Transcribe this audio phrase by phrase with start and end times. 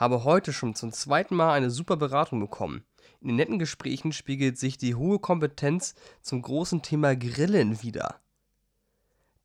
[0.00, 2.82] habe heute schon zum zweiten Mal eine super Beratung bekommen.
[3.20, 8.16] In den netten Gesprächen spiegelt sich die hohe Kompetenz zum großen Thema Grillen wider.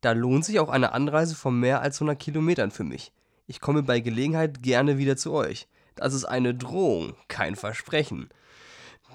[0.00, 3.12] Da lohnt sich auch eine Anreise von mehr als 100 Kilometern für mich.
[3.46, 5.68] Ich komme bei Gelegenheit gerne wieder zu euch.
[5.94, 8.30] Das ist eine Drohung, kein Versprechen.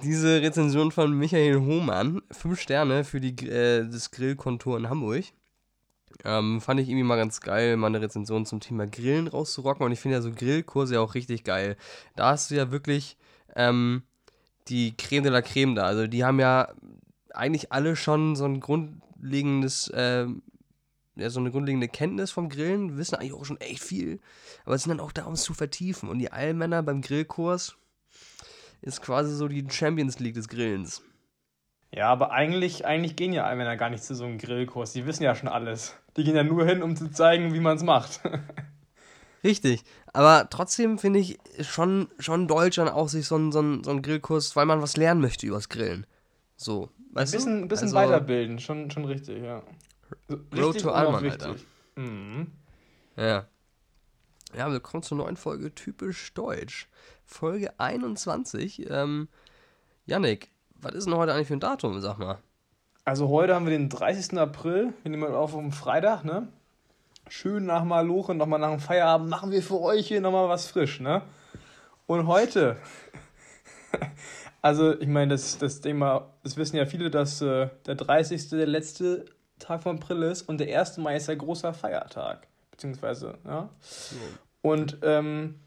[0.04, 5.26] Diese Rezension von Michael Hohmann, 5 Sterne für die, äh, das Grillkontor in Hamburg.
[6.24, 9.86] Ähm, fand ich irgendwie mal ganz geil, mal eine Rezension zum Thema Grillen rauszurocken.
[9.86, 11.78] Und ich finde ja so Grillkurse ja auch richtig geil.
[12.16, 13.18] Da hast du ja wirklich
[13.56, 14.04] ähm,
[14.68, 15.84] die Creme de la Creme da.
[15.84, 16.70] Also die haben ja
[17.34, 20.26] eigentlich alle schon so ein grundlegendes, äh,
[21.16, 24.20] ja, so eine grundlegende Kenntnis vom Grillen, wissen eigentlich auch schon echt viel,
[24.66, 26.10] aber sind dann auch da, um es zu vertiefen.
[26.10, 27.76] Und die Allmänner beim Grillkurs
[28.82, 31.04] ist quasi so die Champions League des Grillens.
[31.94, 34.94] Ja, aber eigentlich, eigentlich gehen ja Allmänner gar nicht zu so einem Grillkurs.
[34.94, 35.96] Die wissen ja schon alles.
[36.18, 38.22] Die gehen ja nur hin, um zu zeigen, wie man es macht.
[39.44, 39.84] Richtig.
[40.14, 44.02] Aber trotzdem finde ich schon, schon Deutschland auch sich so einen, so, einen, so einen
[44.02, 46.06] Grillkurs, weil man was lernen möchte übers Grillen.
[46.58, 46.90] So.
[47.14, 47.68] Weißt ein bisschen, du?
[47.68, 49.64] bisschen also, weiterbilden, schon, schon richtig, ja.
[50.30, 51.56] Richtig Road to Alman, Alter.
[51.96, 52.48] Mhm.
[53.16, 53.48] Ja.
[54.56, 56.90] Ja, willkommen zur neuen Folge Typisch Deutsch.
[57.26, 58.90] Folge 21.
[58.90, 59.30] Ähm,
[60.06, 62.40] Yannick, was ist denn heute eigentlich für ein Datum, sag mal?
[63.04, 64.38] Also heute haben wir den 30.
[64.38, 66.48] April, wir nehmen auf um Freitag, ne?
[67.28, 71.00] Schön nach Maloche, nochmal nach dem Feierabend machen wir für euch hier nochmal was frisch,
[71.00, 71.24] ne?
[72.06, 72.78] Und heute,
[74.62, 78.50] also ich meine, das, das Thema, das wissen ja viele, dass äh, der 30.
[78.50, 79.26] der letzte
[79.58, 80.98] Tag von April ist und der 1.
[80.98, 83.70] Mai ist der großer Feiertag, beziehungsweise, ja.
[84.62, 85.60] Und ähm,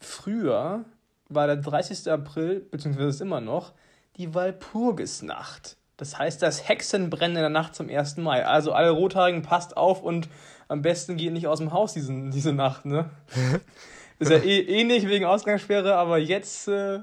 [0.00, 0.84] früher
[1.28, 2.08] war der 30.
[2.12, 3.72] April, beziehungsweise ist immer noch,
[4.16, 5.77] die Walpurgisnacht.
[5.98, 8.16] Das heißt das Hexenbrennen in der Nacht zum 1.
[8.18, 8.46] Mai.
[8.46, 10.28] Also alle Rothaarigen, passt auf und
[10.68, 13.10] am besten geht nicht aus dem Haus diesen, diese Nacht, ne?
[14.18, 17.00] ist ja eh, eh nicht wegen Ausgangssperre, aber jetzt äh,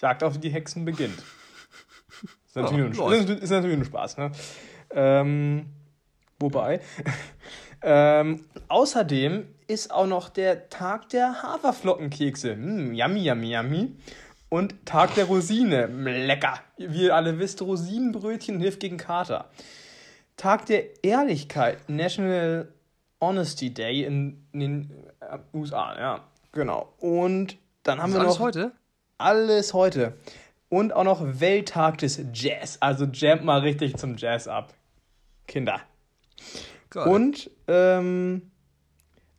[0.00, 1.22] Jagd auf die Hexen beginnt.
[2.46, 4.32] Ist natürlich, oh, ein, ist, ist natürlich ein Spaß, ne?
[4.90, 5.66] Ähm,
[6.38, 6.80] wobei.
[7.82, 12.56] ähm, außerdem ist auch noch der Tag der Haferflockenkekse.
[12.56, 13.96] Mm, yummy, yummy, yummy.
[14.54, 15.86] Und Tag der Rosine.
[15.86, 16.60] Lecker.
[16.76, 19.50] Wie ihr alle wisst, Rosinenbrötchen hilft gegen Kater.
[20.36, 21.88] Tag der Ehrlichkeit.
[21.88, 22.72] National
[23.20, 25.98] Honesty Day in, in den äh, USA.
[25.98, 26.20] Ja,
[26.52, 26.94] genau.
[27.00, 28.26] Und dann haben wir noch.
[28.26, 28.72] Alles heute?
[29.18, 30.18] Alles heute.
[30.68, 32.78] Und auch noch Welttag des Jazz.
[32.78, 34.72] Also jam mal richtig zum Jazz ab.
[35.48, 35.80] Kinder.
[36.90, 37.08] Geil.
[37.08, 38.52] Und ähm,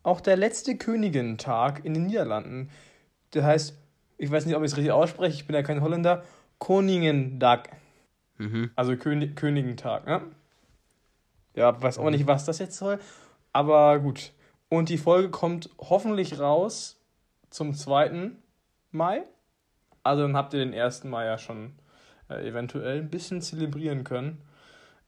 [0.04, 2.70] auch der letzte Königin-Tag in den Niederlanden.
[3.34, 3.76] Der heißt,
[4.18, 6.24] ich weiß nicht, ob ich es richtig ausspreche, ich bin ja kein Holländer,
[6.58, 7.70] Koningendag.
[8.38, 8.72] Mhm.
[8.76, 10.22] Also König Königentag, ne?
[11.54, 13.00] Ja, weiß auch nicht, was das jetzt soll,
[13.54, 14.34] aber gut.
[14.68, 17.00] Und die Folge kommt hoffentlich raus
[17.50, 18.32] zum 2.
[18.92, 19.24] Mai.
[20.04, 21.06] Also dann habt ihr den 1.
[21.06, 21.74] Mai ja schon
[22.30, 24.42] äh, eventuell ein bisschen zelebrieren können.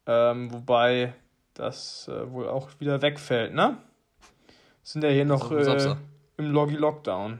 [0.05, 1.13] Ähm, wobei
[1.53, 3.77] das äh, wohl auch wieder wegfällt, ne?
[4.83, 5.95] Sind ja hier noch äh,
[6.37, 7.39] im Loggy Lockdown.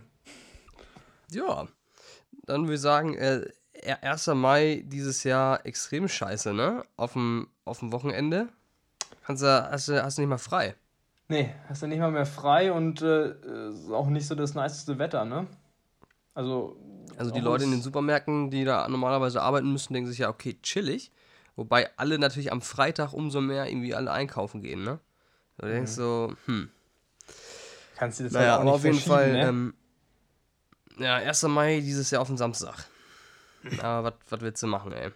[1.31, 1.67] Ja,
[2.45, 3.41] dann würde ich sagen, äh,
[4.01, 4.27] 1.
[4.27, 6.83] Mai dieses Jahr extrem scheiße, ne?
[6.95, 8.49] Auf dem, auf dem Wochenende.
[9.25, 10.75] Kannst du, hast, du, hast du nicht mal frei.
[11.29, 13.31] Nee, hast du nicht mal mehr frei und äh,
[13.69, 15.47] ist auch nicht so das niceste Wetter, ne?
[16.33, 16.77] Also.
[17.17, 20.57] Also die Leute in den Supermärkten, die da normalerweise arbeiten müssen, denken sich ja, okay,
[20.61, 21.11] chillig.
[21.55, 24.99] Wobei alle natürlich am Freitag umso mehr irgendwie alle einkaufen gehen, ne?
[25.57, 25.71] Du mhm.
[25.71, 26.69] denkst so, hm.
[27.95, 29.47] Kannst du das naja, halt auch aber auf jeden Fall, ne?
[29.47, 29.73] ähm,
[30.99, 31.43] ja, 1.
[31.43, 32.85] Mai dieses Jahr auf den Samstag.
[33.81, 35.11] Aber was willst du machen, ey?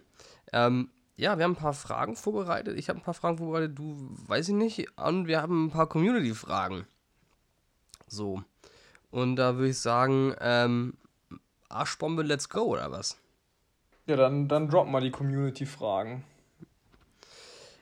[0.53, 2.78] Ähm, ja, wir haben ein paar Fragen vorbereitet.
[2.78, 4.97] Ich habe ein paar Fragen vorbereitet, du weiß ich nicht.
[4.97, 6.88] Und wir haben ein paar Community-Fragen.
[8.08, 8.44] So.
[9.12, 10.97] Und da würde ich sagen, ähm,
[11.70, 13.18] Arschbombe, let's go, oder was?
[14.08, 16.24] Ja, dann, dann drop mal die Community-Fragen.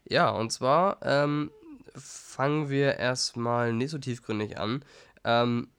[0.06, 1.52] Ja, und zwar ähm,
[1.96, 4.84] fangen wir erstmal nicht so tiefgründig an.
[5.24, 5.70] Ähm,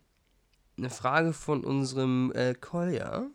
[0.81, 3.27] eine Frage von unserem äh, Kolja.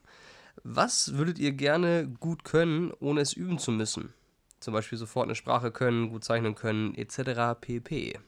[0.63, 4.13] Was würdet ihr gerne gut können, ohne es üben zu müssen?
[4.59, 7.59] Zum Beispiel sofort eine Sprache können, gut zeichnen können, etc.
[7.59, 8.19] pp.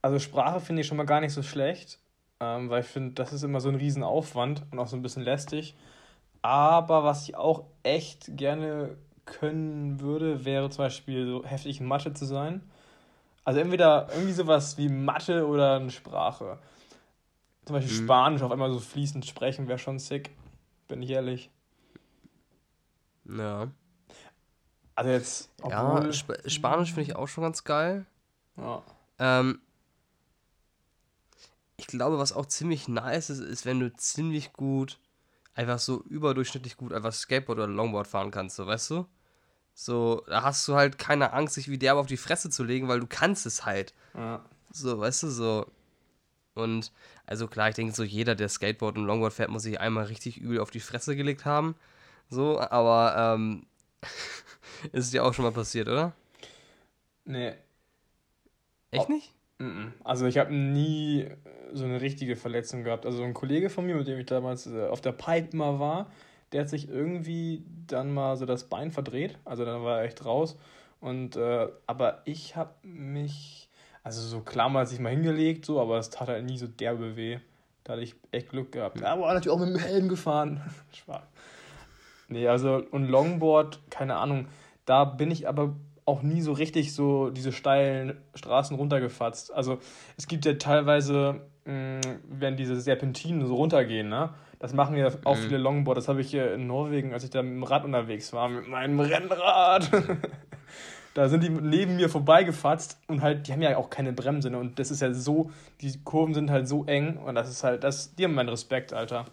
[0.00, 1.98] Also Sprache finde ich schon mal gar nicht so schlecht,
[2.40, 5.22] ähm, weil ich finde, das ist immer so ein Riesenaufwand und auch so ein bisschen
[5.22, 5.74] lästig.
[6.42, 12.12] Aber was ich auch echt gerne können würde, wäre zum Beispiel so heftig in Mathe
[12.12, 12.62] zu sein.
[13.44, 16.58] Also entweder irgendwie sowas wie Mathe oder eine Sprache.
[17.64, 18.04] Zum Beispiel mhm.
[18.04, 20.30] Spanisch auf einmal so fließend sprechen wäre schon sick.
[20.88, 21.50] Bin ich ehrlich.
[23.24, 23.70] Ja.
[24.94, 25.50] Also jetzt.
[25.68, 28.06] Ja, Sp Spanisch finde ich auch schon ganz geil.
[28.56, 28.82] Ja.
[29.18, 29.60] Ähm,
[31.76, 34.98] ich glaube, was auch ziemlich nice ist, ist, wenn du ziemlich gut,
[35.54, 39.06] einfach so überdurchschnittlich gut einfach Skateboard oder Longboard fahren kannst, so, weißt du?
[39.74, 42.88] So, da hast du halt keine Angst, sich wie derbe auf die Fresse zu legen,
[42.88, 43.94] weil du kannst es halt.
[44.14, 44.44] Ja.
[44.70, 45.66] So, weißt du, so.
[46.54, 46.92] Und,
[47.26, 50.38] also klar, ich denke so, jeder, der Skateboard und Longboard fährt, muss sich einmal richtig
[50.38, 51.74] übel auf die Fresse gelegt haben.
[52.28, 53.66] So, aber, ähm,
[54.92, 56.12] ist dir auch schon mal passiert, oder?
[57.24, 57.54] Nee.
[58.90, 59.32] Echt nicht?
[59.58, 59.92] Mhm.
[60.04, 61.28] Also ich habe nie
[61.72, 63.06] so eine richtige Verletzung gehabt.
[63.06, 66.10] Also ein Kollege von mir, mit dem ich damals äh, auf der Pipe mal war,
[66.52, 69.38] der hat sich irgendwie dann mal so das Bein verdreht.
[69.44, 70.58] Also dann war er echt raus.
[71.00, 73.61] Und äh, aber ich habe mich,
[74.04, 77.16] also so klar mal sich mal hingelegt, so, aber es tat halt nie so derbe
[77.16, 77.38] weh.
[77.84, 79.00] Da hatte ich echt Glück gehabt.
[79.00, 80.60] Ja, aber natürlich auch mit dem Helm gefahren.
[80.92, 81.22] Spaß.
[82.28, 84.46] Nee, also und Longboard, keine Ahnung.
[84.86, 89.52] Da bin ich aber auch nie so richtig so diese steilen Straßen runtergefatzt.
[89.52, 89.78] Also
[90.16, 94.30] es gibt ja teilweise, mh, wenn diese Serpentinen so runtergehen, ne?
[94.58, 95.40] Das machen ja auch Mhm.
[95.40, 95.98] viele Longboard.
[95.98, 98.68] Das habe ich hier in Norwegen, als ich da mit dem Rad unterwegs war, mit
[98.68, 99.90] meinem Rennrad.
[101.14, 104.50] da sind die neben mir vorbeigefatzt und halt, die haben ja auch keine Bremse.
[104.50, 104.58] Ne?
[104.58, 105.50] Und das ist ja so,
[105.80, 108.92] die Kurven sind halt so eng und das ist halt, das, die haben meinen Respekt,
[108.92, 109.26] Alter.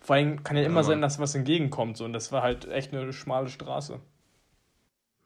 [0.00, 1.96] Vor allem kann ja immer Ja, sein, dass was entgegenkommt.
[1.96, 2.04] So.
[2.04, 4.00] Und das war halt echt eine schmale Straße.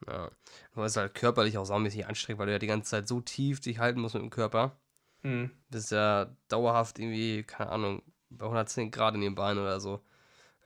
[0.06, 0.30] Ja.
[0.74, 3.20] Aber es ist halt körperlich auch saumäßig anstrengend, weil du ja die ganze Zeit so
[3.20, 4.76] tief dich halten musst mit dem Körper.
[5.22, 5.50] Hm.
[5.70, 10.00] Das ist ja dauerhaft irgendwie, keine Ahnung, bei 110 Grad in den Beinen oder so.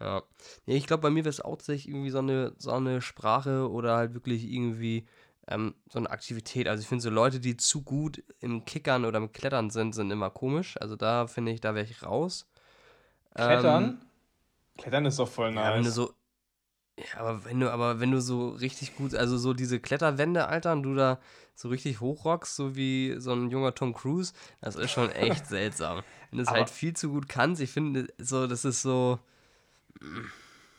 [0.00, 0.23] Ja.
[0.67, 3.70] Nee, ich glaube, bei mir wäre es auch tatsächlich irgendwie so eine, so eine Sprache
[3.70, 5.06] oder halt wirklich irgendwie
[5.48, 6.68] ähm, so eine Aktivität.
[6.68, 10.10] Also ich finde so Leute, die zu gut im Kickern oder im Klettern sind, sind
[10.10, 10.76] immer komisch.
[10.80, 12.46] Also da finde ich, da wäre ich raus.
[13.34, 13.98] Klettern?
[14.00, 14.00] Ähm,
[14.78, 15.94] Klettern ist doch voll ja, wenn du nice.
[15.94, 16.14] so.
[16.98, 20.72] Ja, aber wenn du, aber wenn du so richtig gut, also so diese Kletterwände, Alter,
[20.72, 21.20] und du da
[21.54, 26.02] so richtig hochrockst, so wie so ein junger Tom Cruise, das ist schon echt seltsam.
[26.30, 29.18] Wenn du es halt viel zu gut kannst, ich finde, so, das ist so.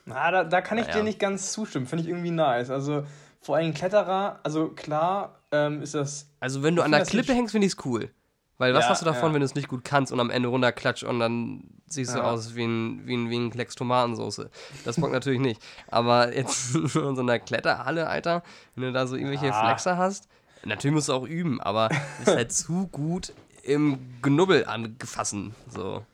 [0.06, 0.94] Na, da, da kann ich Naja.
[0.98, 1.86] dir nicht ganz zustimmen.
[1.86, 2.70] Finde ich irgendwie nice.
[2.70, 3.06] Also
[3.42, 6.30] vor allem Kletterer, also klar ähm, ist das.
[6.40, 8.12] Also wenn du an der Klippe hängst, finde ich es cool.
[8.58, 9.34] Weil was Ja, hast du davon, ja.
[9.36, 12.26] wenn du es nicht gut kannst und am Ende runterklatscht und dann siehst du Ja.
[12.26, 14.48] aus wie ein, wie, ein, wie ein Klecks Tomatensauce.
[14.84, 15.62] Das bockt natürlich nicht.
[15.88, 18.44] Aber jetzt in so einer Kletterhalle, Alter,
[18.76, 19.54] wenn du da so irgendwelche.
[19.54, 20.28] Flexer hast,
[20.66, 21.96] natürlich musst du auch üben, aber du
[22.26, 23.32] bist halt zu gut
[23.64, 25.56] im Genubbel angefassen.
[25.70, 26.06] So.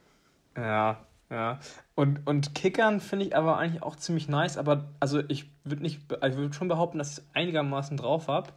[0.55, 0.97] Ja,
[1.29, 1.59] ja.
[1.95, 4.57] Und, und Kickern finde ich aber eigentlich auch ziemlich nice.
[4.57, 8.27] Aber also ich würde nicht, be- ich würde schon behaupten, dass ich es einigermaßen drauf
[8.27, 8.51] habe.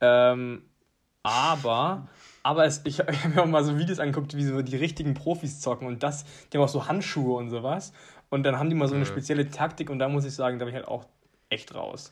[0.00, 0.62] Ähm,
[1.22, 2.08] aber,
[2.42, 5.14] aber es, ich, ich habe mir auch mal so Videos angeguckt, wie so die richtigen
[5.14, 7.92] Profis zocken und das, die haben auch so Handschuhe und sowas.
[8.30, 10.64] Und dann haben die mal so eine spezielle Taktik und da muss ich sagen, da
[10.64, 11.06] bin ich halt auch
[11.50, 12.10] echt raus.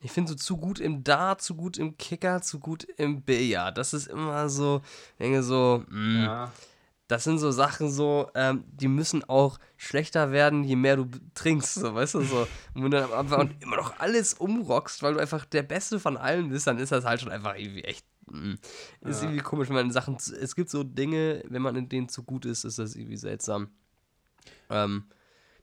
[0.00, 3.78] Ich finde so zu gut im Dart, zu gut im Kicker, zu gut im Billard.
[3.78, 4.82] Das ist immer so,
[5.12, 6.52] ich denke so, mh, Ja.
[7.12, 11.74] Das sind so Sachen so, ähm, die müssen auch schlechter werden, je mehr du trinkst,
[11.74, 12.40] so, weißt du, so.
[12.74, 16.16] Und wenn du dann einfach immer noch alles umrockst, weil du einfach der Beste von
[16.16, 18.54] allen bist, dann ist das halt schon einfach irgendwie echt, mm,
[19.02, 19.28] ist Ja.
[19.28, 22.22] irgendwie komisch, wenn man in Sachen, es gibt so Dinge, wenn man in denen zu
[22.22, 23.68] gut ist, ist das irgendwie seltsam.
[24.70, 25.04] Ähm,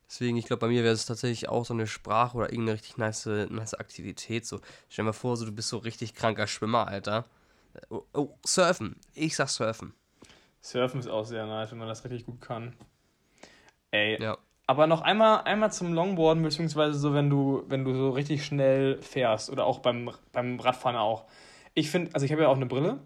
[0.07, 2.97] deswegen, ich glaube, bei mir wäre es tatsächlich auch so eine Sprache oder irgendeine richtig
[2.97, 4.61] nice, nice Aktivität, so.
[4.87, 7.25] Stell dir mal vor, so, du bist so richtig kranker Schwimmer, Alter.
[7.89, 8.95] Oh, oh, surfen.
[9.13, 9.93] Ich sag surfen.
[10.61, 12.75] Surfen ist auch sehr nice, wenn man das richtig gut kann.
[13.91, 14.37] Ey, Ja.
[14.67, 19.01] Aber noch einmal, einmal zum Longboarden, beziehungsweise so, wenn du, wenn du so richtig schnell
[19.01, 21.25] fährst oder auch beim, beim Radfahren auch.
[21.73, 22.99] Ich finde, also ich habe ja auch eine Brille,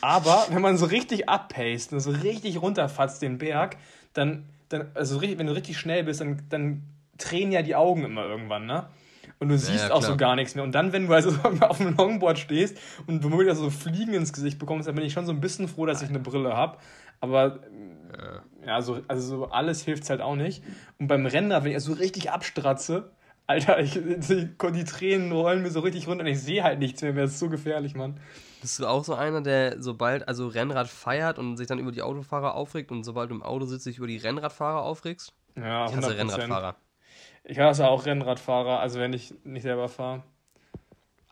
[0.00, 3.76] aber wenn man so richtig abpaced und so richtig runterfatzt den Berg,
[4.14, 6.84] dann, dann also richtig, wenn du richtig schnell bist, dann, dann
[7.18, 8.88] tränen ja die Augen immer irgendwann, ne?
[9.40, 10.62] Und du siehst ja, auch so gar nichts mehr.
[10.62, 11.30] Und dann, wenn du also
[11.60, 15.26] auf dem Longboard stehst und womöglich so Fliegen ins Gesicht bekommst, dann bin ich schon
[15.26, 16.76] so ein bisschen froh, dass ich eine Brille habe.
[17.20, 17.60] Aber
[18.66, 20.62] ja, so, also so alles hilft halt auch nicht.
[20.98, 23.10] Und beim Rennrad, wenn ich so richtig abstratze,
[23.46, 27.02] Alter, ich, die, die Tränen rollen mir so richtig runter und ich sehe halt nichts
[27.02, 27.12] mehr.
[27.12, 28.20] Das ist so gefährlich, Mann.
[28.60, 32.02] Bist du auch so einer, der sobald also Rennrad feiert und sich dann über die
[32.02, 35.32] Autofahrer aufregt und sobald du im Auto sitzt, sich über die Rennradfahrer aufregst?
[35.56, 36.18] Ja, Ich hasse 100%.
[36.18, 36.76] Rennradfahrer.
[37.50, 40.22] Ich hasse auch Rennradfahrer, also wenn ich nicht selber fahre.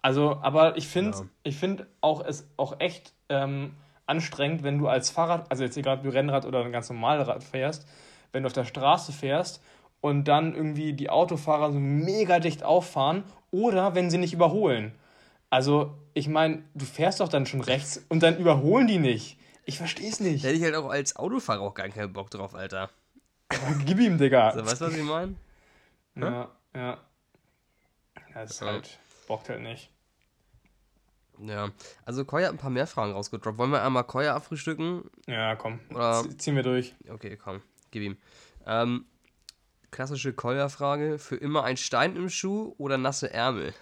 [0.02, 1.24] Also, aber ich finde Ja.
[1.44, 6.02] ich auch es auch echt ähm, anstrengend, wenn du als Fahrrad, also jetzt egal ob
[6.02, 7.86] du Rennrad oder ein ganz normales Rad fährst,
[8.32, 9.62] wenn du auf der Straße fährst
[10.00, 13.22] und dann irgendwie die Autofahrer so mega dicht auffahren
[13.52, 14.90] oder wenn sie nicht überholen.
[15.50, 19.38] Also, ich meine, du fährst doch dann schon rechts und dann überholen die nicht.
[19.66, 20.42] Ich verstehe es nicht.
[20.42, 22.90] Da hätte ich halt auch als Autofahrer auch gar keinen Bock drauf, Alter.
[23.86, 24.50] Gib ihm, Digga.
[24.50, 25.36] So, weißt du, was ich meine?
[26.26, 26.98] Ja, ja.
[28.34, 28.66] Das ist Ja.
[28.68, 29.90] halt, bockt halt nicht.
[31.40, 31.70] Ja,
[32.04, 33.58] also Koya hat ein paar mehr Fragen rausgedroppt.
[33.58, 35.08] Wollen wir einmal Koya abfrühstücken?
[35.26, 35.78] Ja, komm.
[35.90, 36.94] Oder- Ziehen wir durch.
[37.08, 38.16] Okay, komm, gib ihm.
[38.66, 39.06] Ähm,
[39.92, 43.72] klassische Koya-Frage: Für immer ein Stein im Schuh oder nasse Ärmel?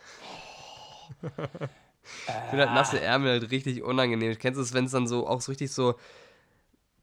[2.19, 4.39] Ich finde halt nasse Ärmel halt richtig unangenehm.
[4.39, 5.97] Kennst du es, wenn es dann so auch so richtig so,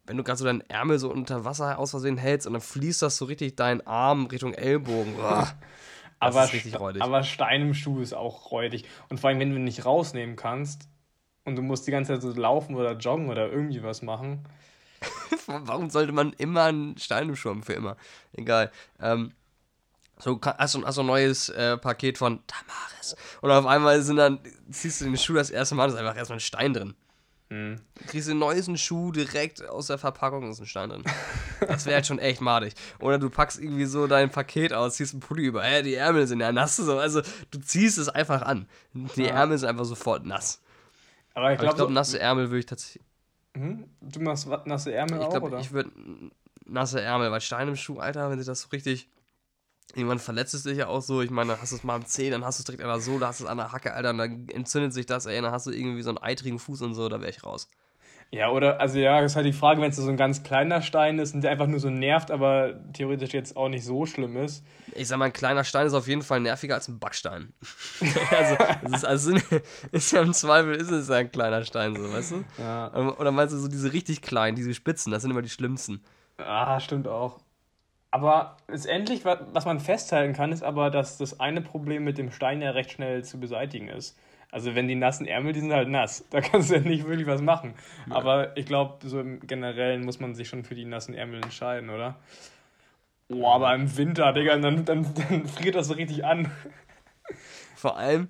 [0.06, 3.02] wenn du gerade so deinen Ärmel so unter Wasser aus Versehen hältst und dann fließt
[3.02, 5.16] das so richtig deinen Arm Richtung Ellbogen.
[6.20, 7.02] Aber, ist richtig Sta- räudig.
[7.04, 8.86] aber Stein im Schuh ist auch räudig.
[9.10, 10.88] Und vor allem, wenn du ihn nicht rausnehmen kannst
[11.44, 14.48] und du musst die ganze Zeit so laufen oder joggen oder irgendwie was machen.
[15.48, 17.64] Warum sollte man immer einen Stein im Schuh haben?
[17.64, 17.98] Für immer.
[18.32, 18.72] Egal.
[19.02, 19.34] Ähm,
[20.18, 23.18] so, hast du, hast du ein neues äh, Paket von Tamaris.
[23.42, 24.40] Und auf einmal sind dann,
[24.72, 26.96] ziehst du den Schuh das erste Mal, da ist einfach erstmal ein Stein drin.
[27.54, 27.76] Hm.
[27.96, 31.04] Du kriegst den neuesten Schuh direkt aus der Verpackung, ist ein Stein drin.
[31.60, 32.74] Das wäre halt schon echt madig.
[33.00, 36.26] Oder du packst irgendwie so dein Paket aus, ziehst einen Pulli über, hä, die Ärmel
[36.26, 36.78] sind ja nass.
[36.78, 36.98] So.
[36.98, 38.68] Also du ziehst es einfach an.
[38.94, 39.36] Die Ja.
[39.36, 40.62] Ärmel sind einfach sofort nass.
[41.36, 43.04] Aber ich glaube, glaube, nasse Ärmel würde ich tatsächlich.
[43.56, 43.86] hm?
[44.02, 45.60] du machst nasse Ärmel Ich auch, glaube, oder?
[45.60, 45.92] ich würde
[46.66, 49.08] nasse Ärmel, weil Stein im Schuh, Alter, wenn sich das so richtig.
[49.96, 51.22] Irgendwann verletzt es dich ja auch so.
[51.22, 52.90] Ich meine, dann hast du es mal am Zeh, dann hast du es direkt an
[52.90, 55.52] der Sohle, hast es an der Hacke, Alter, und dann entzündet sich das, ey, dann
[55.52, 57.68] hast du irgendwie so einen eitrigen Fuß und so, da wäre ich raus.
[58.34, 60.82] Ja, oder, also ja, das ist halt die Frage, wenn es so ein ganz kleiner
[60.82, 64.38] Stein ist und der einfach nur so nervt, aber theoretisch jetzt auch nicht so schlimm
[64.38, 64.66] ist.
[64.96, 67.54] Ich sag mal, ein kleiner Stein ist auf jeden Fall nerviger als ein Backstein.
[68.32, 69.38] also, das ist, also,
[69.92, 72.44] ist ja im Zweifel ist es ja ein kleiner Stein, so, weißt du?
[72.58, 72.92] Ja.
[73.20, 76.02] Oder meinst du so diese richtig kleinen, diese Spitzen, das sind immer die schlimmsten.
[76.38, 77.40] Ah, stimmt auch.
[78.14, 82.30] Aber letztendlich, wa- was man festhalten kann, ist aber, dass das eine Problem mit dem
[82.30, 84.16] Stein ja recht schnell zu beseitigen ist.
[84.52, 86.24] Also wenn die nassen Ärmel, die sind halt nass.
[86.30, 87.74] Da kannst du ja nicht wirklich was machen.
[88.12, 91.90] Aber ich glaube, so im Generellen muss man sich schon für die nassen Ärmel entscheiden,
[91.90, 92.18] oder?
[93.30, 96.52] Oh, aber im Winter, Digga, dann, dann, dann friert das so richtig an.
[97.76, 98.30] Vor allem,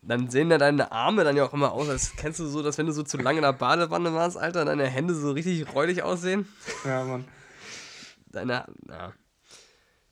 [0.00, 2.78] dann sehen ja deine Arme dann ja auch immer aus, als kennst du so, dass
[2.78, 6.04] wenn du so zu lange in der Badewanne warst, Alter, deine Hände so richtig räudig
[6.04, 6.46] aussehen.
[6.84, 7.24] Ja, Mann.
[8.30, 9.12] Deine, ja.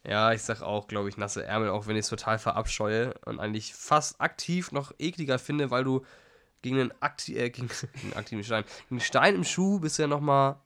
[0.09, 3.41] Ja, ich sag auch, glaube ich, nasse Ärmel, auch wenn ich es total verabscheue und
[3.41, 6.05] eigentlich fast aktiv noch ekliger finde, weil du
[6.63, 9.99] gegen einen, akti äh, gegen, gegen einen aktiven Stein, gegen einen Stein im Schuh bist
[9.99, 10.57] du ja nochmal,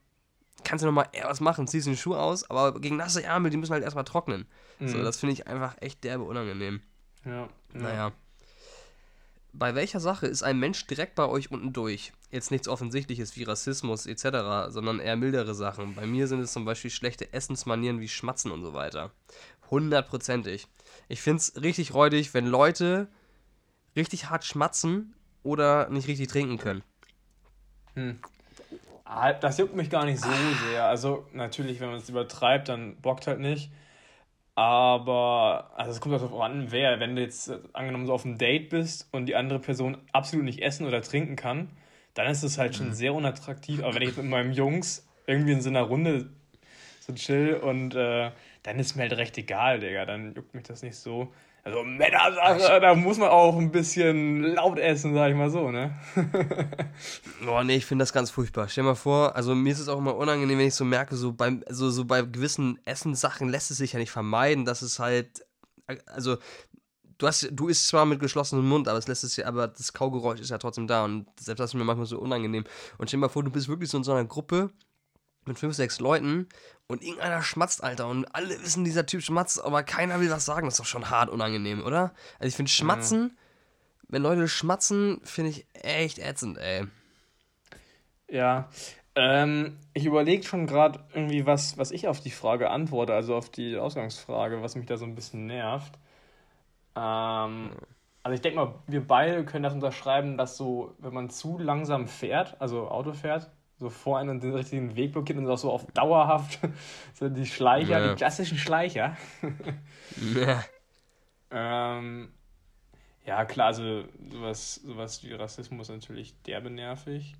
[0.63, 3.57] kannst du nochmal eher was machen, ziehst den Schuh aus, aber gegen nasse Ärmel, die
[3.57, 4.47] müssen halt erstmal trocknen.
[4.85, 5.05] So, Mhm.
[5.05, 6.83] das finde ich einfach echt derbe unangenehm.
[7.25, 7.49] Ja.
[7.75, 8.13] ja.
[9.61, 12.15] Bei welcher Sache ist ein Mensch direkt bei euch unten durch?
[12.31, 15.95] Jetzt nichts Offensichtliches wie Rassismus etc., sondern eher mildere Sachen.
[15.95, 19.11] Bei mir sind es zum Beispiel schlechte Essensmanieren wie Schmatzen und so weiter.
[19.71, 20.67] Hundertprozentig.
[21.09, 23.09] Ich finde es richtig räudig, wenn Leute
[23.95, 26.83] richtig hart schmatzen oder nicht richtig trinken können.
[29.05, 30.31] Ah, Das juckt mich gar nicht so
[30.71, 30.87] sehr.
[30.87, 33.71] Also natürlich, wenn man es übertreibt, dann bockt halt nicht.
[34.55, 37.01] Aber, also es kommt auch darauf an, wer.
[37.01, 40.45] Wenn du jetzt äh, angenommen so auf einem Date bist und die andere Person absolut
[40.45, 41.71] nicht essen oder trinken kann,
[42.15, 43.83] dann ist es halt schon sehr unattraktiv.
[43.83, 46.31] Aber wenn ich jetzt mit meinem Jungs irgendwie in so einer Runde
[47.01, 48.31] so chill und äh,
[48.63, 50.05] dann ist mir halt recht egal, Digga.
[50.05, 51.33] Dann juckt mich das nicht so.
[51.63, 55.95] Also Männersache, da muss man auch ein bisschen laut essen, sag ich mal so, ne?
[57.45, 58.69] Boah, nee, ich finde das ganz furchtbar.
[58.69, 61.17] Stell dir mal vor, also mir ist es auch immer unangenehm, wenn ich so merke,
[61.17, 64.99] so beim, also so bei gewissen Essenssachen lässt es sich ja nicht vermeiden, dass es
[64.99, 65.45] halt,
[66.07, 66.39] also
[67.19, 69.93] du hast, du isst zwar mit geschlossenem Mund, aber es lässt es ja, aber das
[69.93, 72.65] Kaugeräusch ist ja trotzdem da und selbst das ist mir manchmal so unangenehm.
[72.97, 74.71] Und stell dir mal vor, du bist wirklich so in so einer Gruppe
[75.45, 76.49] mit fünf, sechs Leuten
[76.87, 80.67] und irgendeiner schmatzt, Alter, und alle wissen, dieser Typ schmatzt, aber keiner will was sagen.
[80.67, 82.13] Das ist doch schon hart unangenehm, oder?
[82.39, 83.37] Also ich finde Schmatzen,
[84.09, 86.87] wenn Leute schmatzen, finde ich echt ätzend, ey.
[88.29, 88.69] Ja,
[89.15, 93.51] ähm, ich überlege schon gerade irgendwie, was, was ich auf die Frage antworte, also auf
[93.51, 95.99] die Ausgangsfrage, was mich da so ein bisschen nervt.
[96.97, 97.71] Ähm,
[98.23, 102.07] also ich denke mal, wir beide können das unterschreiben, dass so, wenn man zu langsam
[102.07, 105.87] fährt, also Auto fährt, so vor einem den richtigen Weg blockiert und auch so auf
[105.93, 106.61] dauerhaft
[107.15, 108.09] so die Schleicher, Ja.
[108.11, 109.17] die klassischen Schleicher.
[110.35, 110.63] Ja.
[111.53, 112.33] Ähm,
[113.27, 117.35] ja, klar, also sowas, sowas wie Rassismus ist natürlich derbe nervig.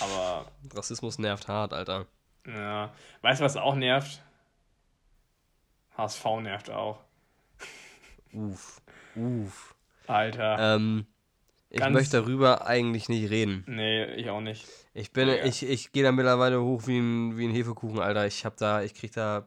[0.00, 2.04] Aber Rassismus nervt hart, Alter.
[2.46, 4.22] Ja, weißt du, was auch nervt?
[5.96, 7.00] HSV nervt auch.
[8.34, 8.82] Uff.
[9.16, 9.74] Uff.
[10.06, 10.76] Alter.
[10.76, 11.06] Ähm,
[11.70, 13.64] ich Ganz- möchte darüber eigentlich nicht reden.
[13.66, 14.66] Nee, ich auch nicht.
[14.94, 15.44] Ich bin, Ja.
[15.44, 18.26] ich, ich gehe da mittlerweile hoch wie ein, wie ein Hefekuchen, Alter.
[18.26, 19.46] Ich hab da, ich krieg da.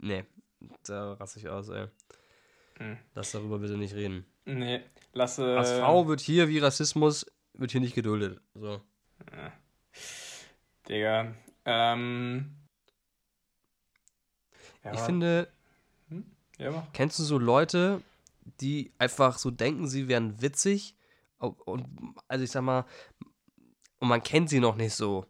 [0.00, 0.24] Nee,
[0.86, 1.86] da raste ich aus, ey.
[2.78, 2.96] Hm.
[3.14, 4.24] Lass darüber bitte nicht reden.
[4.44, 5.56] Nee, lasse.
[5.58, 8.40] HSV wird hier wie Rassismus, wird hier nicht geduldet.
[8.54, 8.80] So.
[10.88, 11.34] Digga.
[11.64, 12.54] Ähm.
[14.84, 15.48] Ja, Ich finde,
[16.58, 16.92] Ja, mach.
[16.92, 18.00] kennst du so Leute,
[18.60, 20.94] die einfach so denken, sie wären witzig
[21.38, 21.86] Und,
[22.26, 22.84] also ich sag mal,
[24.00, 25.26] und man kennt sie noch nicht so.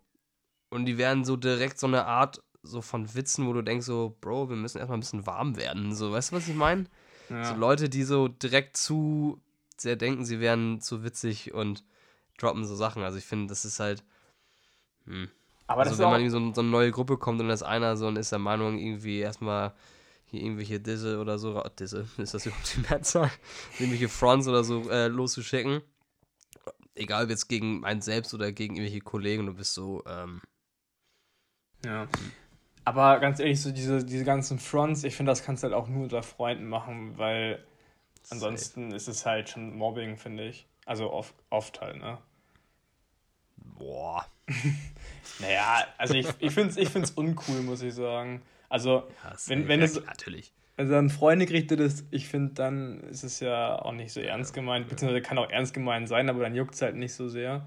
[0.70, 4.16] Und die werden so direkt so eine Art so von Witzen, wo du denkst so,
[4.20, 5.94] Bro, wir müssen erstmal ein bisschen warm werden.
[5.94, 6.84] So, weißt du, was ich meine?
[7.30, 7.44] Ja.
[7.44, 9.40] So Leute, die so direkt zu
[9.76, 11.84] sehr denken, sie wären zu witzig und
[12.38, 13.02] droppen so Sachen.
[13.02, 14.04] Also ich finde, das ist halt.
[15.04, 15.28] Hm.
[15.66, 17.96] Aber also wenn man in so, so, eine neue Gruppe kommt und da ist einer
[17.96, 19.74] so und ist der Meinung, irgendwie erstmal
[20.24, 23.30] hier irgendwelche Disse oder so, Disse, ist das überhaupt die Mehrzahl?
[23.78, 25.82] irgendwelche Fronts oder so äh, loszuschicken.
[26.98, 30.40] Egal ob jetzt gegen einen selbst oder gegen irgendwelche Kollegen, du bist so, ähm,
[31.84, 32.08] Ja.
[32.84, 35.88] Aber ganz ehrlich, so diese, diese ganzen Fronts, ich finde, das kannst du halt auch
[35.88, 37.62] nur unter Freunden machen, weil
[38.30, 40.66] ansonsten ist es halt schon Mobbing, finde ich.
[40.86, 42.18] Also oft, oft halt, ne?
[43.56, 44.26] Boah.
[45.38, 48.42] naja, also ich, ich finde es ich find's uncool, muss ich sagen.
[48.70, 50.02] Also, ja, wenn, wenn es.
[50.02, 50.52] Natürlich.
[50.78, 54.54] Also dann Freunde gerichtet ist, ich finde, dann ist es ja auch nicht so ernst
[54.54, 57.66] gemeint, beziehungsweise kann auch ernst gemeint sein, aber dann juckt es halt nicht so sehr.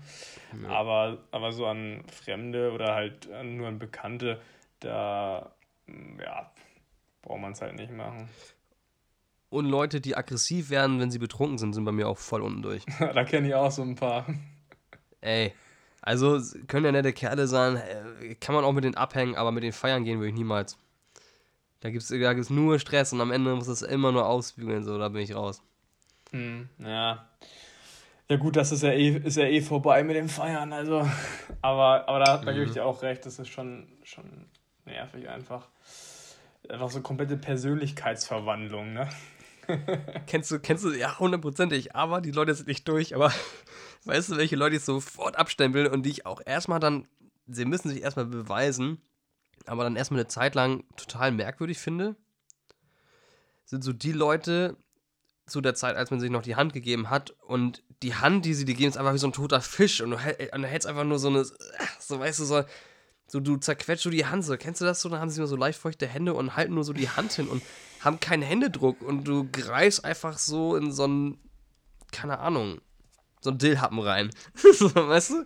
[0.63, 0.69] Ja.
[0.69, 4.39] Aber, aber so an Fremde oder halt nur an Bekannte,
[4.79, 5.51] da,
[6.23, 6.51] ja,
[7.21, 8.29] braucht man es halt nicht machen.
[9.49, 12.61] Und Leute, die aggressiv werden, wenn sie betrunken sind, sind bei mir auch voll unten
[12.61, 12.85] durch.
[12.99, 14.25] da kenne ich auch so ein paar.
[15.19, 15.51] Ey,
[16.01, 19.63] also können ja nette Kerle sein, äh, kann man auch mit denen abhängen, aber mit
[19.63, 20.77] den Feiern gehen würde ich niemals.
[21.81, 24.83] Da gibt es da gibt's nur Stress und am Ende muss es immer nur ausbügeln,
[24.83, 25.61] so, da bin ich raus.
[26.31, 27.27] Hm, ja.
[28.29, 31.05] Ja gut, das ist ja eh, ist ja eh vorbei mit dem Feiern, also.
[31.61, 32.55] Aber, aber da, da mhm.
[32.55, 32.73] gebe ich mhm.
[32.75, 34.47] dir auch recht, das ist schon, schon
[34.85, 35.67] nervig einfach.
[36.69, 39.09] Einfach so komplette Persönlichkeitsverwandlung, ne?
[40.27, 43.31] kennst du, kennst du, ja, hundertprozentig, aber die Leute sind nicht durch, aber
[44.05, 47.07] weißt du, welche Leute ich sofort abstempeln und die ich auch erstmal dann,
[47.47, 49.01] sie müssen sich erstmal beweisen,
[49.65, 52.15] aber dann erstmal eine Zeit lang total merkwürdig finde,
[53.65, 54.77] sind so die Leute
[55.47, 58.53] zu der Zeit, als man sich noch die Hand gegeben hat und die Hand, die
[58.53, 60.87] sie dir geben, ist einfach wie so ein toter Fisch und du, und du hältst
[60.87, 61.45] einfach nur so eine,
[61.99, 62.63] so weißt du, so,
[63.27, 65.47] so du zerquetscht so die Hand, so, kennst du das so, dann haben sie immer
[65.47, 67.61] so leicht feuchte Hände und halten nur so die Hand hin und
[67.99, 71.39] haben keinen Händedruck und du greifst einfach so in so einen,
[72.11, 72.81] keine Ahnung,
[73.41, 74.31] so einen Dillhappen rein.
[74.73, 75.45] so, weißt du?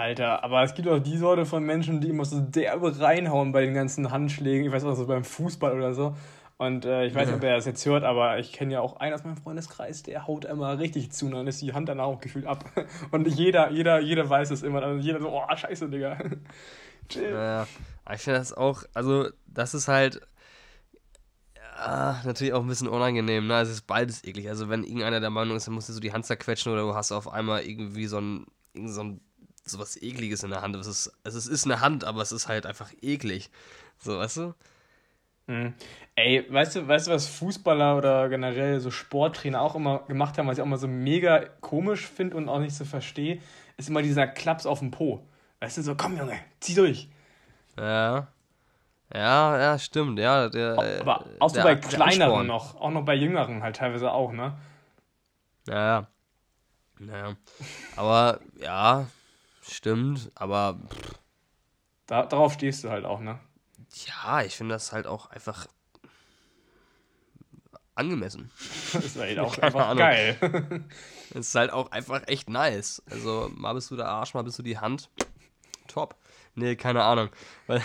[0.00, 3.60] Alter, aber es gibt auch die Sorte von Menschen, die immer so derbe reinhauen bei
[3.60, 4.66] den ganzen Handschlägen.
[4.66, 6.16] Ich weiß auch so beim Fußball oder so.
[6.56, 8.96] Und äh, ich weiß nicht, ob er das jetzt hört, aber ich kenne ja auch
[8.96, 12.04] einen aus meinem Freundeskreis, der haut immer richtig zu und dann ist die Hand danach
[12.04, 12.64] auch gefühlt ab.
[13.12, 14.86] Und jeder, jeder, jeder weiß es immer.
[14.86, 16.18] Und jeder so, oh, scheiße, Digga.
[17.08, 17.32] Chill.
[17.32, 17.66] Ja,
[18.12, 20.20] ich finde das auch, also das ist halt
[21.78, 23.60] ja, natürlich auch ein bisschen unangenehm, ne?
[23.60, 24.50] Es ist beides eklig.
[24.50, 26.94] Also wenn irgendeiner der Meinung ist, dann musst du so die Hand zerquetschen oder du
[26.94, 29.20] hast auf einmal irgendwie so ein, so ein
[29.70, 30.76] so was ekliges in der Hand.
[30.76, 33.50] Es ist, es ist eine Hand, aber es ist halt einfach eklig.
[33.98, 34.54] So, weißt du?
[35.46, 35.74] Mhm.
[36.14, 40.46] Ey, weißt du, weißt du, was Fußballer oder generell so Sporttrainer auch immer gemacht haben,
[40.46, 43.40] was ich auch mal so mega komisch finde und auch nicht so verstehe,
[43.76, 45.26] ist immer dieser Klaps auf dem Po.
[45.60, 47.08] Weißt du, so, komm Junge, zieh durch.
[47.76, 48.28] Ja.
[49.12, 50.48] Ja, ja, stimmt, ja.
[50.48, 54.56] Der, aber auch so bei kleineren noch, auch noch bei jüngeren halt teilweise auch, ne?
[55.66, 56.06] Ja, ja.
[57.00, 57.36] Naja.
[57.96, 59.06] Aber ja,
[59.60, 60.78] stimmt, aber.
[62.06, 63.38] Da, darauf stehst du halt auch, ne?
[64.06, 65.66] Ja, ich finde das halt auch einfach
[67.94, 68.50] angemessen.
[68.92, 69.98] Das ist halt auch einfach Ahnung.
[69.98, 70.36] geil.
[71.32, 73.04] Das ist halt auch einfach echt nice.
[73.08, 75.10] Also, mal bist du der Arsch, mal bist du die Hand.
[75.86, 76.16] Top.
[76.56, 77.28] Nee, keine Ahnung.
[77.68, 77.82] Weil,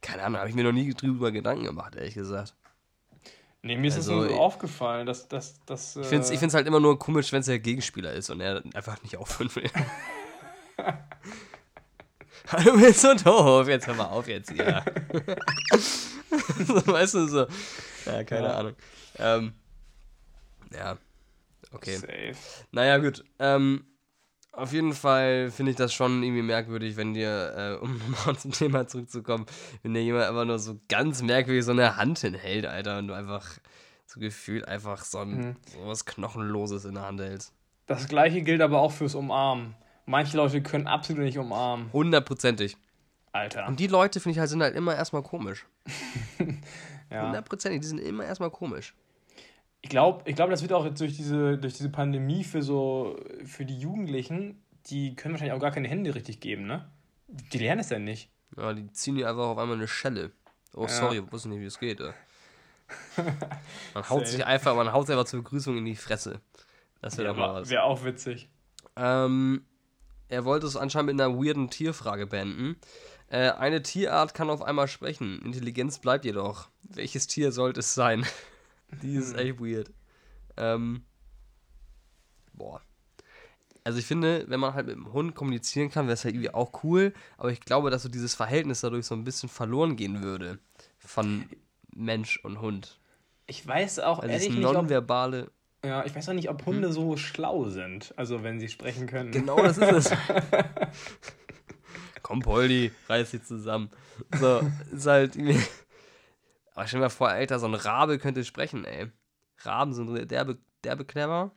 [0.00, 2.54] keine Ahnung, habe ich mir noch nie drüber Gedanken gemacht, ehrlich gesagt.
[3.60, 5.62] Nee, mir ist also, das nur so aufgefallen, dass das.
[5.66, 8.40] dass ich finde es äh, halt immer nur komisch, wenn es der Gegenspieler ist und
[8.40, 9.70] er einfach nicht aufhören will.
[12.64, 14.84] du bist so doof, jetzt hör mal auf jetzt hier.
[16.66, 17.46] so, weißt du, so.
[18.06, 18.54] Ja, keine ja.
[18.54, 18.74] Ahnung.
[19.18, 19.52] Ähm,
[20.74, 20.96] ja,
[21.72, 21.96] okay.
[21.96, 22.34] Safe.
[22.72, 23.24] Naja, gut.
[23.38, 23.84] Ähm,
[24.52, 28.52] auf jeden Fall finde ich das schon irgendwie merkwürdig, wenn dir, äh, um nochmal zum
[28.52, 29.46] Thema zurückzukommen,
[29.82, 33.14] wenn dir jemand einfach nur so ganz merkwürdig so eine Hand hinhält, Alter, und du
[33.14, 33.58] einfach
[34.06, 35.56] so gefühlt einfach so, ein, mhm.
[35.64, 37.54] so was Knochenloses in der Hand hältst.
[37.86, 39.74] Das gleiche gilt aber auch fürs Umarmen.
[40.06, 41.92] Manche Leute können absolut nicht umarmen.
[41.92, 42.76] Hundertprozentig.
[43.32, 43.66] Alter.
[43.66, 45.66] Und die Leute, finde ich halt, sind halt immer erstmal komisch.
[47.10, 47.26] ja.
[47.26, 48.94] Hundertprozentig, die sind immer erstmal komisch.
[49.80, 53.18] Ich glaube, ich glaub, das wird auch jetzt durch diese, durch diese Pandemie für so,
[53.44, 56.88] für die Jugendlichen, die können wahrscheinlich auch gar keine Hände richtig geben, ne?
[57.28, 58.30] Die lernen es ja nicht.
[58.56, 60.32] Ja, die ziehen dir einfach auf einmal eine Schelle.
[60.74, 60.88] Oh, ja.
[60.88, 62.00] sorry, ich wusste nicht, wie es geht.
[62.00, 62.12] Ey.
[63.94, 66.40] Man haut sich einfach, man haut sich einfach zur Begrüßung in die Fresse.
[67.00, 67.70] Das wäre doch mal was.
[67.70, 68.48] Wäre auch witzig.
[68.96, 69.64] Ähm,
[70.32, 72.76] er wollte es anscheinend mit einer weirden Tierfrage beenden.
[73.28, 75.42] Äh, eine Tierart kann auf einmal sprechen.
[75.44, 76.70] Intelligenz bleibt jedoch.
[76.82, 78.24] Welches Tier sollte es sein?
[79.02, 79.38] Die ist hm.
[79.38, 79.90] echt weird.
[80.56, 81.04] Ähm,
[82.54, 82.80] boah.
[83.84, 86.54] Also ich finde, wenn man halt mit dem Hund kommunizieren kann, wäre es halt irgendwie
[86.54, 87.12] auch cool.
[87.36, 90.58] Aber ich glaube, dass so dieses Verhältnis dadurch so ein bisschen verloren gehen würde.
[90.98, 91.46] Von
[91.94, 92.98] Mensch und Hund.
[93.46, 95.50] Ich weiß auch Also ehrlich nicht, ob, nonverbale.
[95.84, 98.14] Ja, ich weiß auch nicht, ob Hunde so schlau sind.
[98.16, 99.32] Also wenn sie sprechen können.
[99.32, 100.12] Genau, das ist es.
[102.22, 103.90] Komm, Poldi, reiß dich zusammen.
[104.38, 104.60] So,
[104.92, 105.60] ist halt irgendwie.
[106.74, 109.10] Aber stell dir mal vor, Alter, so ein Rabe könnte sprechen, ey.
[109.58, 111.52] Raben sind derbe, derbe clever.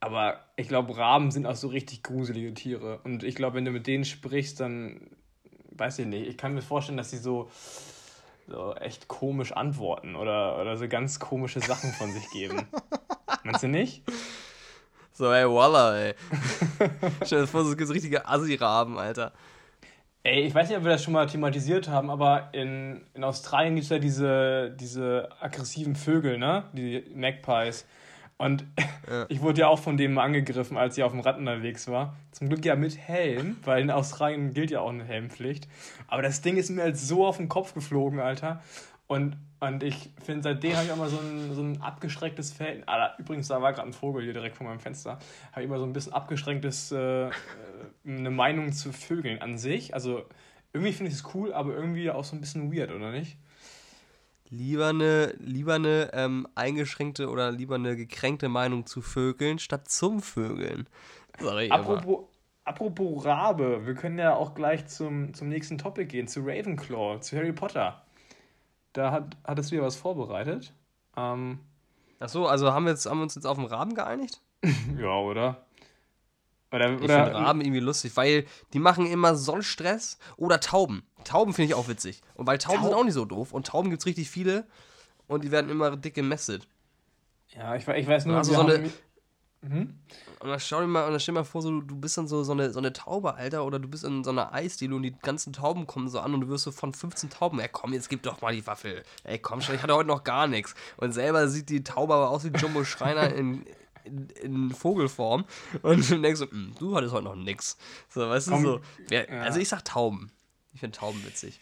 [0.00, 3.00] Aber ich glaube, Raben sind auch so richtig gruselige Tiere.
[3.04, 5.16] Und ich glaube, wenn du mit denen sprichst, dann
[5.70, 6.28] weiß ich nicht.
[6.28, 7.50] Ich kann mir vorstellen, dass sie so,
[8.46, 12.66] so echt komisch antworten oder, oder so ganz komische Sachen von sich geben.
[13.46, 14.02] Meinst du nicht?
[15.12, 16.14] So, ey, Walla, ey.
[17.24, 19.32] Stell dir vor, so gibt richtige Assi-Raben, Alter.
[20.24, 23.76] Ey, ich weiß nicht, ob wir das schon mal thematisiert haben, aber in, in Australien
[23.76, 26.64] gibt es ja diese, diese aggressiven Vögel, ne?
[26.72, 27.86] Die Magpies.
[28.36, 28.64] Und
[29.08, 29.24] Ja.
[29.28, 32.16] ich wurde ja auch von dem mal angegriffen, als ich auf dem Rad unterwegs war.
[32.32, 35.68] Zum Glück ja mit Helm, weil in Australien gilt ja auch eine Helmpflicht.
[36.08, 38.60] Aber das Ding ist mir halt so auf den Kopf geflogen, Alter.
[39.06, 42.86] Und, und ich finde, seitdem habe ich auch mal so ein, so ein abgeschrecktes Verhältnis.
[42.88, 45.18] Ah, übrigens, da war gerade ein Vogel hier direkt vor meinem Fenster.
[45.52, 47.30] Habe ich immer so ein bisschen abgeschränktes, äh, äh,
[48.06, 49.94] eine Meinung zu Vögeln an sich.
[49.94, 50.24] Also
[50.72, 53.38] irgendwie finde ich es cool, aber irgendwie auch so ein bisschen weird, oder nicht?
[54.50, 60.20] Lieber eine, lieber eine ähm, eingeschränkte oder lieber eine gekränkte Meinung zu Vögeln statt zum
[60.20, 60.86] Vögeln.
[61.40, 61.72] Immer.
[61.72, 62.26] Apropos,
[62.64, 67.36] apropos Rabe, wir können ja auch gleich zum, zum nächsten Topic gehen, zu Ravenclaw, zu
[67.36, 68.05] Harry Potter.
[68.96, 70.72] Da hat, hattest du ja was vorbereitet.
[71.16, 71.58] Ähm,
[72.18, 74.40] Achso, also haben wir, jetzt, haben wir uns jetzt auf den Raben geeinigt?
[74.98, 75.66] ja, oder?
[76.72, 80.18] Oder, Ich finde Raben irgendwie lustig, weil die machen immer so einen Stress.
[80.36, 81.04] Oder Tauben.
[81.24, 82.22] Tauben finde ich auch witzig.
[82.34, 83.52] Und weil Tauben Tau- sind auch nicht so doof.
[83.52, 84.66] Und Tauben gibt es richtig viele.
[85.28, 86.66] Und die werden immer dick gemästet.
[87.54, 88.90] Ja, ich, ich weiß nur, Also so eine-
[89.68, 89.94] Mhm.
[90.40, 92.16] Und dann schau dir mal, und dann stell dir mal vor, so, du, du bist
[92.18, 94.94] dann so, so, eine, so eine Taube, Alter, oder du bist in so einer Eisdiele
[94.94, 97.68] und die ganzen Tauben kommen so an und du wirst so von 15 Tauben, ey
[97.70, 99.02] komm, jetzt gib doch mal die Waffel.
[99.24, 100.74] Ey komm schon, ich hatte heute noch gar nichts.
[100.98, 103.64] Und selber sieht die Taube aber aus wie Jumbo Schreiner in,
[104.04, 105.44] in, in Vogelform.
[105.82, 107.76] Und du denkst so, "Hm, du hattest heute noch nix.
[108.08, 108.80] So, weißt Komm, du, so.
[109.08, 109.40] Wer, ja.
[109.42, 110.30] Also ich sag Tauben.
[110.74, 111.60] Ich finde Tauben witzig.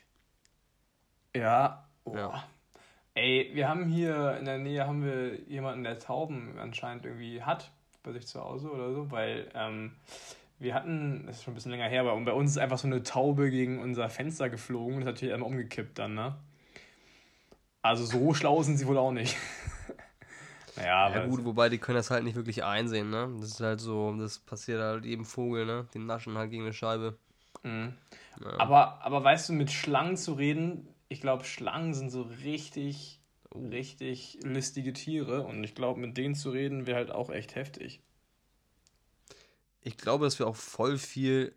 [1.35, 1.89] Ja.
[2.05, 2.17] Oh.
[2.17, 2.45] Ja.
[3.15, 7.71] Ey, wir haben hier in der Nähe haben wir jemanden, der Tauben anscheinend irgendwie hat
[8.05, 9.93] bei sich zu Hause oder so, weil ähm,
[10.59, 12.87] wir hatten, das ist schon ein bisschen länger her, aber bei uns ist einfach so
[12.87, 16.37] eine Taube gegen unser Fenster geflogen und ist natürlich einmal umgekippt dann, ne?
[17.83, 19.37] Also so schlau sind sie wohl auch nicht.
[20.77, 23.31] naja, Ja aber gut, wobei die können das halt nicht wirklich einsehen, ne?
[23.41, 25.87] Das ist halt so, das passiert halt jedem Vogel, ne?
[25.95, 27.19] Die naschen halt gegen eine Scheibe.
[27.63, 27.95] Mhm.
[28.43, 28.59] Ja.
[28.59, 33.21] Aber, aber weißt du, mit Schlangen zu reden, ich glaube, Schlangen sind so richtig.
[33.55, 38.01] Richtig listige Tiere und ich glaube, mit denen zu reden wäre halt auch echt heftig.
[39.85, 41.55] ich glaube, dass wir auch voll viel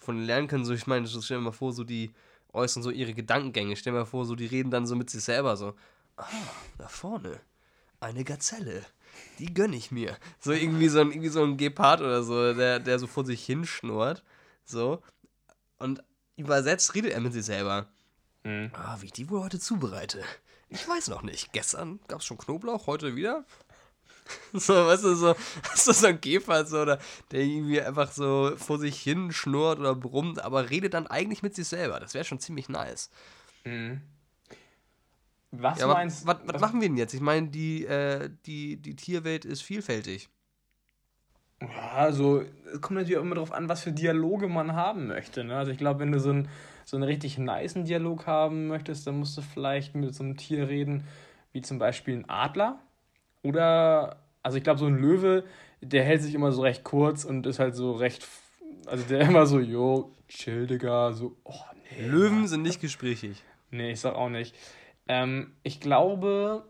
[0.00, 0.64] von lernen können.
[0.64, 2.12] So, ich meine, stell dir mal vor, so die
[2.52, 3.76] äußern so ihre Gedankengänge.
[3.76, 5.74] Stell dir mal vor, so die reden dann so mit sich selber so.
[6.16, 6.26] Ah,
[6.78, 7.40] da vorne.
[8.00, 8.84] Eine Gazelle.
[9.38, 10.16] Die gönn ich mir.
[10.40, 13.44] So irgendwie so ein, irgendwie so ein Gepard oder so, der, der so vor sich
[13.44, 14.22] hinschnurrt.
[14.64, 15.02] So.
[15.78, 16.02] Und
[16.36, 17.88] übersetzt redet er mit sich selber.
[18.46, 18.70] Mhm.
[18.74, 20.22] Ah, wie ich die wohl heute zubereite.
[20.68, 21.52] Ich weiß noch nicht.
[21.52, 23.44] Gestern gab es schon Knoblauch, heute wieder.
[24.52, 25.36] So, weißt du, so,
[25.70, 26.98] hast du so ein Gepard, so, oder
[27.30, 31.54] der irgendwie einfach so vor sich hin schnurrt oder brummt, aber redet dann eigentlich mit
[31.54, 32.00] sich selber.
[32.00, 33.08] Das wäre schon ziemlich nice.
[33.62, 34.00] Mhm.
[35.52, 37.14] Was Ja, meinst was, was, was machen wir denn jetzt?
[37.14, 40.28] Ich meine, die, äh, die, die Tierwelt ist vielfältig.
[41.62, 42.42] Ja, also,
[42.72, 45.42] es kommt natürlich auch immer darauf an, was für Dialoge man haben möchte.
[45.42, 45.56] Ne?
[45.56, 46.48] Also, ich glaube, wenn du so, ein,
[46.84, 50.68] so einen richtig nicen Dialog haben möchtest, dann musst du vielleicht mit so einem Tier
[50.68, 51.04] reden,
[51.52, 52.78] wie zum Beispiel ein Adler.
[53.42, 55.44] Oder, also, ich glaube, so ein Löwe,
[55.80, 58.26] der hält sich immer so recht kurz und ist halt so recht.
[58.86, 61.54] Also, der immer so, jo, chill, Digga, so, oh,
[61.90, 62.06] nee.
[62.06, 63.42] Löwen sind nicht gesprächig.
[63.70, 64.54] Nee, ich sag auch nicht.
[65.08, 66.64] Ähm, ich glaube,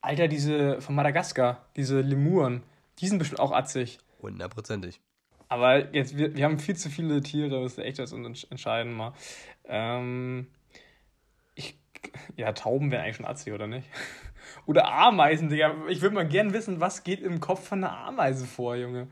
[0.00, 2.62] Alter, diese von Madagaskar, diese Lemuren,
[3.00, 3.98] die sind bestimmt auch atzig.
[4.20, 5.00] Hundertprozentig.
[5.48, 8.92] Aber jetzt, wir, wir haben viel zu viele Tiere, das ist echt das uns entscheiden
[8.92, 9.12] mal.
[9.64, 10.46] Ähm,
[11.56, 11.76] ich,
[12.36, 13.88] ja, Tauben wären eigentlich schon atzig, oder nicht?
[14.66, 15.74] Oder Ameisen, Digga.
[15.88, 19.08] Ich würde mal gern wissen, was geht im Kopf von einer Ameise vor, Junge.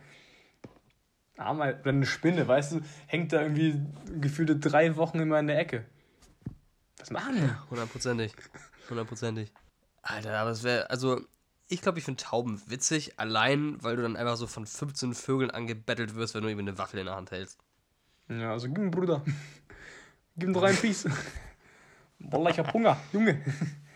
[1.37, 3.81] Ameise, oder eine Spinne, weißt du, hängt da irgendwie
[4.21, 5.85] gefühlte drei Wochen immer in der Ecke.
[6.99, 7.71] Was machen die?
[7.71, 8.33] Hundertprozentig.
[8.91, 9.53] Hundertprozentig.
[10.03, 11.21] Alter, aber es wäre, also,
[11.69, 15.51] ich glaube, ich finde Tauben witzig, allein, weil du dann einfach so von 15 Vögeln
[15.51, 17.59] angebettelt wirst, wenn du eben eine Waffel in der Hand hältst.
[18.29, 19.23] Ja, also gib ihm, Bruder.
[20.37, 21.09] Gib ihm doch einen Piece.
[22.21, 23.45] Wallah, ich hab Hunger, Junge.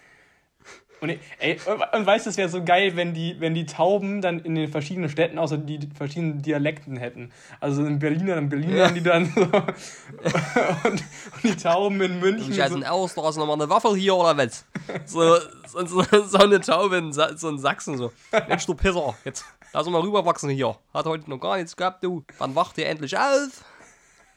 [1.03, 1.59] Und, ey,
[1.95, 4.71] und weißt du, es wäre so geil, wenn die, wenn die Tauben dann in den
[4.71, 7.33] verschiedenen Städten außer die verschiedenen Dialekten hätten.
[7.59, 8.89] Also in Berliner, dann Berliner ja.
[8.89, 9.41] die dann so.
[9.43, 11.03] und, und,
[11.43, 12.53] die Tauben in München.
[12.53, 12.85] Ich so.
[12.85, 14.65] aus, da ist nochmal eine Waffel hier oder was?
[15.05, 18.13] So, so, so, so eine Taube in so in Sachsen so.
[18.47, 20.77] Mensch, du Pisser, jetzt lass uns mal rüberwachsen hier.
[20.95, 22.25] Hat heute noch gar nichts gehabt, du.
[22.39, 23.65] Wann wacht ihr endlich auf?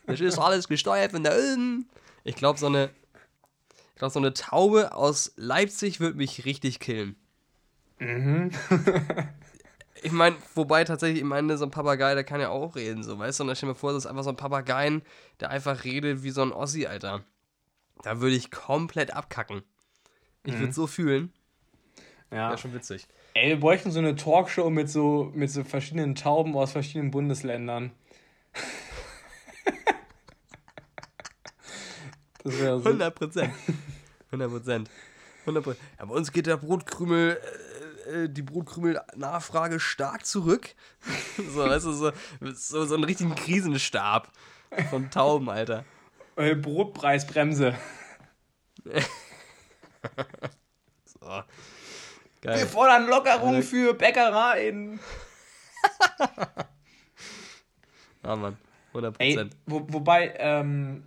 [0.08, 1.88] Das ist alles gesteuert von da oben.
[2.23, 2.89] Ich glaube, so eine
[3.95, 7.15] ich glaube, so eine Taube aus Leipzig würde mich richtig killen.
[7.99, 8.51] Mhm.
[10.03, 13.17] ich meine, wobei tatsächlich, ich meine, so ein Papagei, der kann ja auch reden, so,
[13.17, 13.43] weißt du?
[13.43, 15.01] Und dann stell mir vor, das ist einfach so ein Papageien,
[15.39, 17.23] der einfach redet wie so ein Ossi, Alter.
[18.03, 19.63] Da würde ich komplett abkacken.
[20.43, 20.60] Ich mhm.
[20.60, 21.31] würde so fühlen.
[22.31, 22.49] Ja.
[22.49, 23.08] Wäre schon witzig.
[23.34, 27.91] Ey, wir bräuchten so eine Talkshow mit so, mit so verschiedenen Tauben aus verschiedenen Bundesländern.
[32.45, 32.89] Das wäre so.
[32.89, 33.53] 100 Prozent.
[34.27, 34.89] 100 Prozent.
[35.47, 35.65] 100
[35.99, 37.41] Ja, bei uns geht der Brotkrümel,
[38.08, 40.69] äh, äh die Brotkrümel-Nachfrage stark zurück.
[41.38, 42.12] so, weißt du, so,
[42.53, 44.31] so, so einen richtigen Krisenstab
[44.91, 45.86] von Tauben, Alter.
[46.36, 47.73] Äh, Brotpreisbremse.
[51.05, 51.43] so.
[52.41, 52.60] Geil.
[52.60, 54.99] Wir fordern Lockerung also, für Bäckereien.
[58.21, 58.55] ah, Mann.
[58.93, 59.15] 100%.
[59.17, 61.03] Ey, wo, wobei, ähm,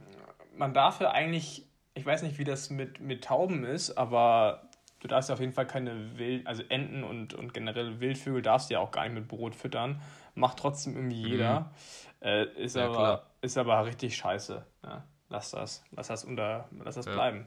[0.59, 4.69] man darf ja eigentlich, ich weiß nicht, wie das mit, mit Tauben ist, aber
[5.01, 8.69] du darfst ja auf jeden Fall keine Wild, also Enten und, und generell Wildvögel darfst
[8.69, 10.01] du ja auch gar nicht mit Brot füttern.
[10.35, 11.61] Macht trotzdem irgendwie jeder.
[11.61, 11.67] Mhm.
[12.21, 14.65] Äh, ist, ja, aber, ist aber richtig scheiße.
[14.85, 15.85] Ja, lass das.
[15.93, 17.13] Lass das unter, lass das ja.
[17.13, 17.47] bleiben.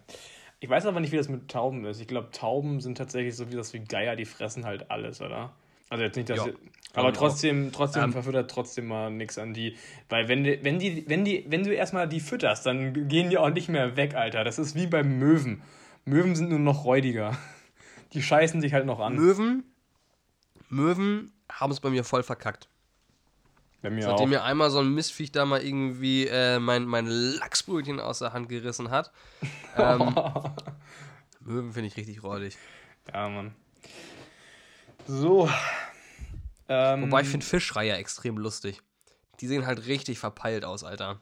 [0.60, 2.00] Ich weiß aber nicht, wie das mit Tauben ist.
[2.00, 5.52] Ich glaube, Tauben sind tatsächlich so wie das wie Geier, die fressen halt alles, oder?
[5.92, 6.46] Also jetzt nicht, dass.
[6.46, 6.54] Ja.
[6.94, 9.78] Aber trotzdem, trotzdem ähm, verfüttert trotzdem mal nichts an die.
[10.10, 13.38] Weil wenn die, wenn die, wenn die, wenn du erstmal die fütterst, dann gehen die
[13.38, 14.44] auch nicht mehr weg, Alter.
[14.44, 15.62] Das ist wie beim Möwen.
[16.06, 17.38] Möwen sind nur noch räudiger.
[18.14, 19.16] Die scheißen sich halt noch an.
[19.16, 19.64] Möwen,
[20.68, 22.68] Möwen haben es bei mir voll verkackt.
[23.82, 24.30] Bei mir Seitdem auch.
[24.30, 28.50] mir einmal so ein Mistviech da mal irgendwie äh, mein, mein Lachsbrötchen aus der Hand
[28.50, 29.12] gerissen hat.
[29.78, 30.14] Ähm,
[31.40, 32.58] Möwen finde ich richtig räudig.
[33.14, 33.56] Ja, Mann.
[35.08, 35.50] So,
[36.68, 38.82] ähm, Wobei ich finde Fischreiher extrem lustig.
[39.42, 41.20] Die sehen halt richtig verpeilt aus, Alter.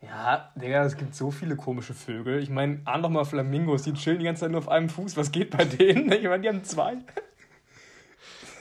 [0.00, 2.42] Ja, Digga, es gibt so viele komische Vögel.
[2.42, 5.16] Ich meine, ahn doch mal Flamingos, die chillen die ganze Zeit nur auf einem Fuß.
[5.16, 6.12] Was geht bei denen?
[6.12, 6.98] Ich meine, die haben zwei.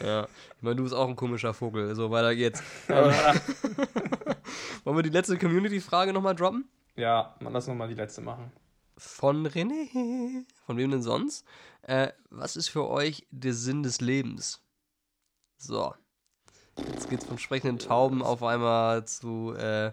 [0.04, 1.94] Ja, ich meine, du bist auch ein komischer Vogel.
[1.94, 2.64] So, weiter geht's.
[4.84, 6.68] Wollen wir die letzte Community-Frage nochmal droppen?
[6.96, 8.52] Ja, man, lass nochmal die letzte machen.
[8.98, 10.44] Von René.
[10.66, 11.46] Von wem denn sonst?
[11.90, 14.62] Äh, was ist für euch der Sinn des Lebens?
[15.58, 15.96] So.
[16.78, 19.92] Jetzt geht's vom sprechenden Tauben auf einmal zu äh,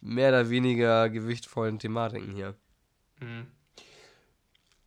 [0.00, 2.54] mehr oder weniger gewichtvollen Thematiken hier.
[3.18, 3.48] Mhm.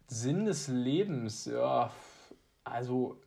[0.08, 1.92] Sinn des Lebens, ja.
[2.64, 3.20] Also,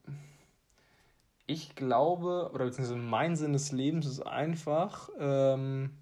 [1.46, 5.98] ich glaube, oder beziehungsweise mein Sinn des Lebens ist einfach, ähm,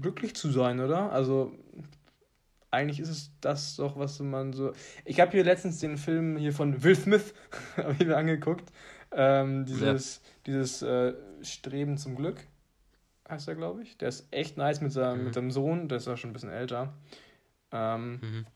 [0.00, 1.10] glücklich zu sein, oder?
[1.10, 1.50] Also,
[2.70, 4.72] eigentlich ist es das doch, was man so.
[5.04, 7.34] Ich habe hier letztens den Film hier von Will Smith
[7.76, 8.72] angeguckt.
[9.12, 10.30] Ähm, dieses ja.
[10.46, 12.38] dieses äh, Streben zum Glück
[13.28, 13.96] heißt er, glaube ich.
[13.98, 15.24] Der ist echt nice mit seinem, mhm.
[15.26, 16.94] mit seinem Sohn, der ist ja schon ein bisschen älter.
[17.72, 18.46] Ähm, mhm.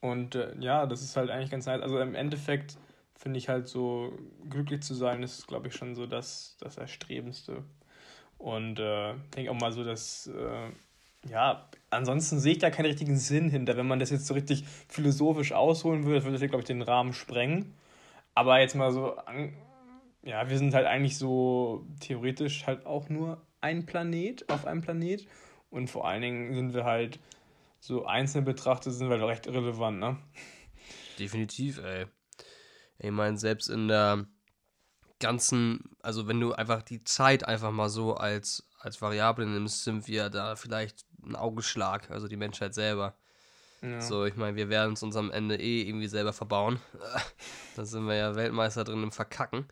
[0.00, 1.82] Und äh, ja, das ist halt eigentlich ganz nice.
[1.82, 2.76] Also im Endeffekt
[3.14, 4.16] finde ich halt so,
[4.48, 7.64] glücklich zu sein, ist, glaube ich, schon so das, das Erstrebendste.
[8.38, 10.70] Und äh, denke auch mal so, dass, äh,
[11.28, 13.76] ja, ansonsten sehe ich da keinen richtigen Sinn hinter.
[13.76, 17.12] Wenn man das jetzt so richtig philosophisch ausholen würde, würde das, glaube ich, den Rahmen
[17.12, 17.74] sprengen.
[18.34, 19.16] Aber jetzt mal so
[20.26, 25.26] ja, wir sind halt eigentlich so theoretisch halt auch nur ein Planet auf einem Planet.
[25.70, 27.20] Und vor allen Dingen sind wir halt
[27.78, 30.16] so einzeln betrachtet, sind wir recht irrelevant, ne?
[31.18, 32.06] Definitiv, ey.
[32.98, 34.26] Ich meine, selbst in der
[35.20, 40.08] ganzen, also wenn du einfach die Zeit einfach mal so als, als Variable nimmst, sind
[40.08, 43.14] wir da vielleicht ein Augenschlag, also die Menschheit selber.
[43.82, 44.00] Ja.
[44.00, 46.80] So, ich meine, wir werden uns uns am Ende eh irgendwie selber verbauen.
[47.76, 49.66] da sind wir ja Weltmeister drin im Verkacken.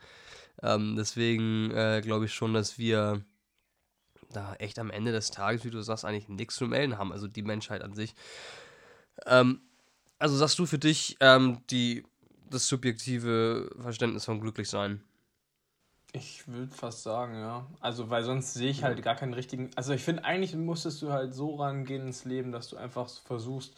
[0.62, 3.25] Ähm, deswegen äh, glaube ich schon, dass wir
[4.31, 7.12] da echt am Ende des Tages, wie du sagst, eigentlich nichts zu melden haben.
[7.12, 8.14] Also die Menschheit an sich.
[9.27, 9.61] Ähm,
[10.19, 12.05] also sagst du für dich ähm, die,
[12.51, 15.03] das subjektive Verständnis von Glücklichsein?
[16.16, 17.66] Ich würde fast sagen, ja.
[17.81, 19.70] Also, weil sonst sehe ich halt gar keinen richtigen.
[19.74, 23.74] Also, ich finde, eigentlich musstest du halt so rangehen ins Leben, dass du einfach versuchst,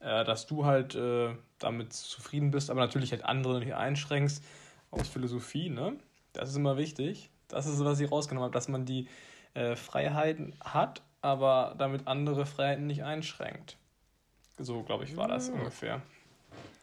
[0.00, 4.42] äh, dass du halt äh, damit zufrieden bist, aber natürlich halt andere nicht einschränkst
[4.90, 5.92] aus Philosophie, ne?
[6.32, 7.30] Das ist immer wichtig.
[7.46, 9.06] Das ist, was ich rausgenommen habe, dass man die
[9.54, 13.76] äh, Freiheiten hat, aber damit andere Freiheiten nicht einschränkt.
[14.58, 15.54] So, glaube ich, war das ja.
[15.54, 16.02] ungefähr.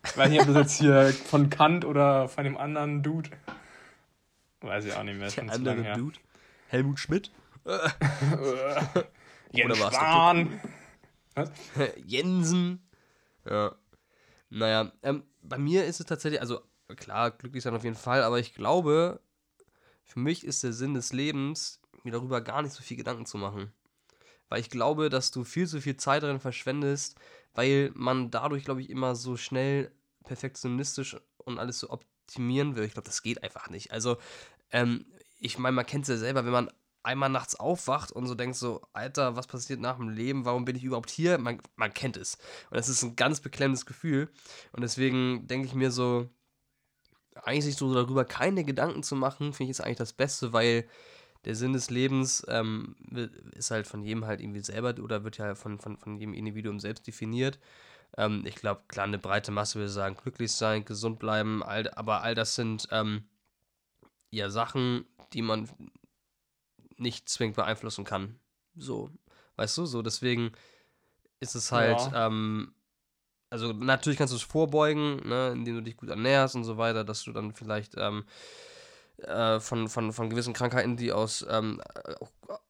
[0.06, 3.32] Ich weiß nicht, ob das jetzt hier von Kant oder von dem anderen Dude.
[4.62, 5.30] Weiß ich auch nicht mehr.
[5.30, 6.20] Der andere Dude?
[6.68, 7.32] Helmut Schmidt?
[9.52, 10.60] Jens Spahn.
[11.36, 11.52] Was?
[12.06, 12.88] Jensen.
[13.46, 13.76] Ja.
[14.50, 16.62] Naja, ähm, bei mir ist es tatsächlich, also
[16.96, 19.22] klar, glücklich sein auf jeden Fall, aber ich glaube,
[20.04, 23.38] für mich ist der Sinn des Lebens, mir darüber gar nicht so viel Gedanken zu
[23.38, 23.74] machen.
[24.50, 27.18] Weil ich glaube, dass du viel zu viel Zeit darin verschwendest,
[27.54, 29.92] weil man dadurch, glaube ich, immer so schnell
[30.24, 31.90] perfektionistisch und alles so
[32.28, 32.84] optimieren will.
[32.84, 33.92] Ich glaube, das geht einfach nicht.
[33.92, 34.18] Also,
[34.72, 35.06] ähm,
[35.40, 36.70] ich meine, man kennt es ja selber, wenn man
[37.04, 40.44] einmal nachts aufwacht und so denkt so, Alter, was passiert nach dem Leben?
[40.44, 41.38] Warum bin ich überhaupt hier?
[41.38, 42.38] Man, man kennt es.
[42.70, 44.30] Und das ist ein ganz beklemmendes Gefühl.
[44.74, 46.30] Und deswegen denke ich mir so,
[47.44, 50.86] eigentlich sich so darüber keine Gedanken zu machen, finde ich jetzt eigentlich das Beste, weil
[51.46, 52.96] der Sinn des Lebens ähm,
[53.54, 56.80] ist halt von jedem halt irgendwie selber oder wird ja von, von, von jedem Individuum
[56.80, 57.58] selbst definiert.
[58.16, 62.22] Ähm, ich glaube, klar, eine breite Masse würde sagen, glücklich sein, gesund bleiben, all, aber
[62.22, 63.24] all das sind ähm,
[64.30, 65.70] ja Sachen, die man
[66.98, 68.40] nicht zwingend beeinflussen kann.
[68.76, 69.12] So,
[69.56, 70.52] weißt du, so deswegen
[71.40, 72.28] ist es halt, ja.
[72.28, 72.74] ähm,
[73.50, 77.04] also natürlich kannst du es vorbeugen, ne, indem du dich gut ernährst und so weiter,
[77.04, 78.26] dass du dann vielleicht ähm,
[79.18, 81.82] äh, von, von, von gewissen Krankheiten, die aus, ähm,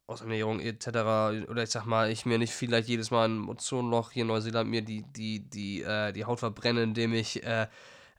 [0.07, 0.87] aus Ernährung etc.
[1.49, 4.69] oder ich sag mal, ich mir nicht vielleicht jedes Mal ein Ozonloch hier in Neuseeland
[4.69, 7.67] mir die, die, die, äh, die Haut verbrenne, indem ich äh,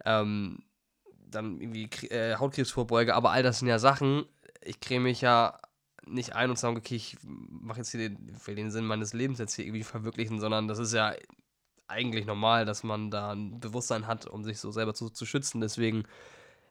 [0.05, 0.62] ähm,
[1.31, 4.27] dann irgendwie äh, Hautkrebs vorbeuge, aber all das sind ja Sachen,
[4.62, 5.59] ich creme mich ja
[6.07, 9.38] nicht ein und sage, okay, ich mache jetzt hier den, will den Sinn meines Lebens
[9.38, 11.14] jetzt hier irgendwie verwirklichen, sondern das ist ja
[11.87, 15.61] eigentlich normal, dass man da ein Bewusstsein hat, um sich so selber zu, zu schützen.
[15.61, 16.05] Deswegen,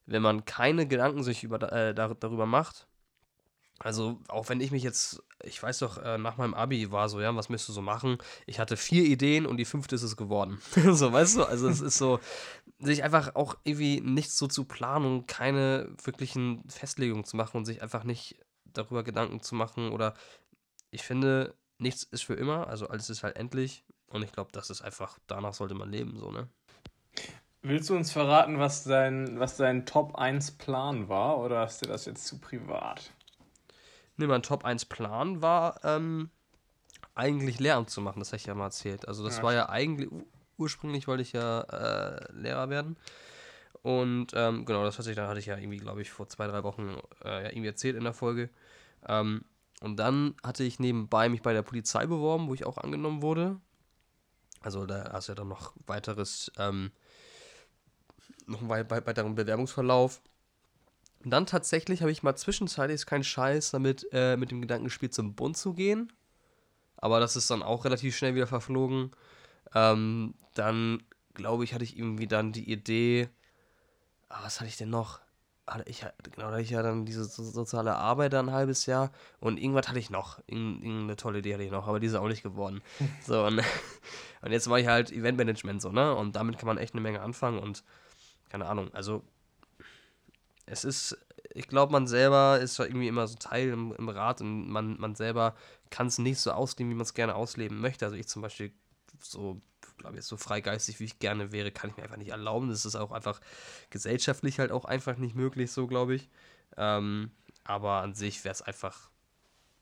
[0.06, 2.88] wenn man keine Gedanken sich über, äh, darüber macht,
[3.79, 7.21] also auch wenn ich mich jetzt, ich weiß doch, äh, nach meinem Abi war so,
[7.21, 8.17] ja, was müsstest du so machen?
[8.45, 10.59] Ich hatte vier Ideen und die fünfte ist es geworden.
[10.91, 11.43] so, weißt du?
[11.43, 12.19] Also es ist so,
[12.79, 17.65] sich einfach auch irgendwie nichts so zu planen und keine wirklichen Festlegungen zu machen und
[17.65, 20.13] sich einfach nicht darüber Gedanken zu machen oder
[20.91, 24.69] ich finde, nichts ist für immer, also alles ist halt endlich und ich glaube, das
[24.69, 26.47] ist einfach, danach sollte man leben, so, ne?
[27.63, 31.87] Willst du uns verraten, was dein, was dein Top 1 Plan war oder hast du
[31.87, 33.11] das jetzt zu privat?
[34.17, 36.30] Ne, mein Top 1 Plan war, ähm,
[37.15, 39.08] eigentlich Lehramt zu machen, das habe ich ja mal erzählt.
[39.08, 40.10] Also das ja, war ja eigentlich,
[40.58, 42.97] ursprünglich wollte ich ja äh, Lehrer werden.
[43.84, 46.47] Und ähm, genau, das hatte ich, dann hatte ich ja irgendwie, glaube ich, vor zwei,
[46.47, 48.49] drei Wochen äh, ja, irgendwie erzählt in der Folge.
[49.08, 49.45] Ähm,
[49.82, 53.60] und dann hatte ich nebenbei mich bei der Polizei beworben, wo ich auch angenommen wurde.
[54.62, 56.91] Also da hast du ja dann noch weiteres, ähm,
[58.47, 60.21] noch einen weiteren Bewerbungsverlauf.
[61.27, 64.85] Und dann tatsächlich habe ich mal zwischenzeitlich, ist kein Scheiß, damit äh, mit dem Gedanken
[64.85, 66.13] gespielt, zum Bund zu gehen.
[66.95, 69.11] Aber das ist dann auch relativ schnell wieder verflogen.
[69.75, 73.27] Ähm, dann, glaube ich, hatte ich irgendwie dann die Idee,
[74.29, 75.19] ah, was hatte ich denn noch?
[75.83, 79.11] ich, genau, da hatte ich ja dann diese soziale Arbeit ein halbes Jahr
[79.41, 80.39] und irgendwas hatte ich noch.
[80.47, 82.81] Irgendeine tolle Idee hatte ich noch, aber die ist auch nicht geworden.
[83.25, 83.59] so, und,
[84.43, 86.15] und jetzt war ich halt Eventmanagement so, ne?
[86.15, 87.83] Und damit kann man echt eine Menge anfangen und
[88.49, 89.25] keine Ahnung, also
[90.67, 91.17] es ist,
[91.53, 95.15] ich glaube, man selber ist irgendwie immer so Teil im, im Rat und man, man
[95.15, 95.56] selber
[95.89, 98.06] kann es nicht so ausleben, wie man es gerne ausleben möchte.
[98.06, 98.71] Also ich zum Beispiel
[99.19, 99.62] so
[99.97, 102.69] glaube ich, so freigeistig, wie ich gerne wäre, kann ich mir einfach nicht erlauben.
[102.69, 103.39] Das ist auch einfach
[103.89, 106.30] gesellschaftlich halt auch einfach nicht möglich, so glaube ich.
[106.77, 107.32] Ähm,
[107.63, 109.10] aber an sich wäre es einfach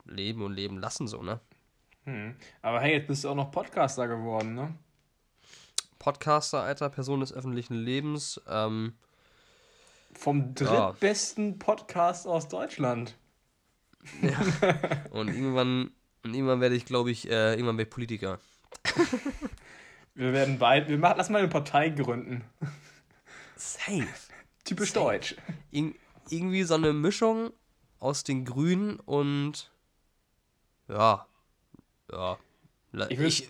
[0.04, 1.40] leben und leben lassen, so, ne?
[2.04, 2.36] Hm.
[2.62, 4.74] Aber hey, jetzt bist du auch noch Podcaster geworden, ne?
[5.98, 8.40] Podcaster, alter Person des öffentlichen Lebens.
[8.48, 8.94] Ähm,
[10.18, 11.56] Vom drittbesten ja.
[11.58, 13.16] Podcast aus Deutschland.
[14.22, 14.38] Ja.
[15.10, 15.90] und irgendwann,
[16.22, 18.38] und irgendwann werde ich, glaube ich, äh, irgendwann werde ich Politiker.
[20.14, 20.88] Wir werden bald.
[20.88, 22.42] Wir machen, lass mal eine Partei gründen.
[23.54, 24.06] Safe.
[24.64, 25.04] Typisch Safe.
[25.04, 25.36] deutsch.
[25.70, 25.92] Ir
[26.30, 27.52] irgendwie so eine Mischung
[27.98, 29.70] aus den Grünen und.
[30.88, 31.26] Ja.
[32.10, 32.38] Ja.
[33.10, 33.48] Ich, ich,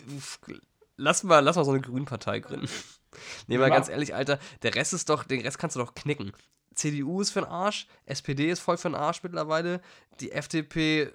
[0.97, 2.67] lass, mal, lass mal so eine Grünpartei gründen.
[3.47, 6.33] nee, mal ganz ehrlich, Alter, der Rest ist doch, den Rest kannst du doch knicken.
[6.77, 9.81] CDU ist für den Arsch, SPD ist voll für den Arsch mittlerweile,
[10.19, 11.11] die FDP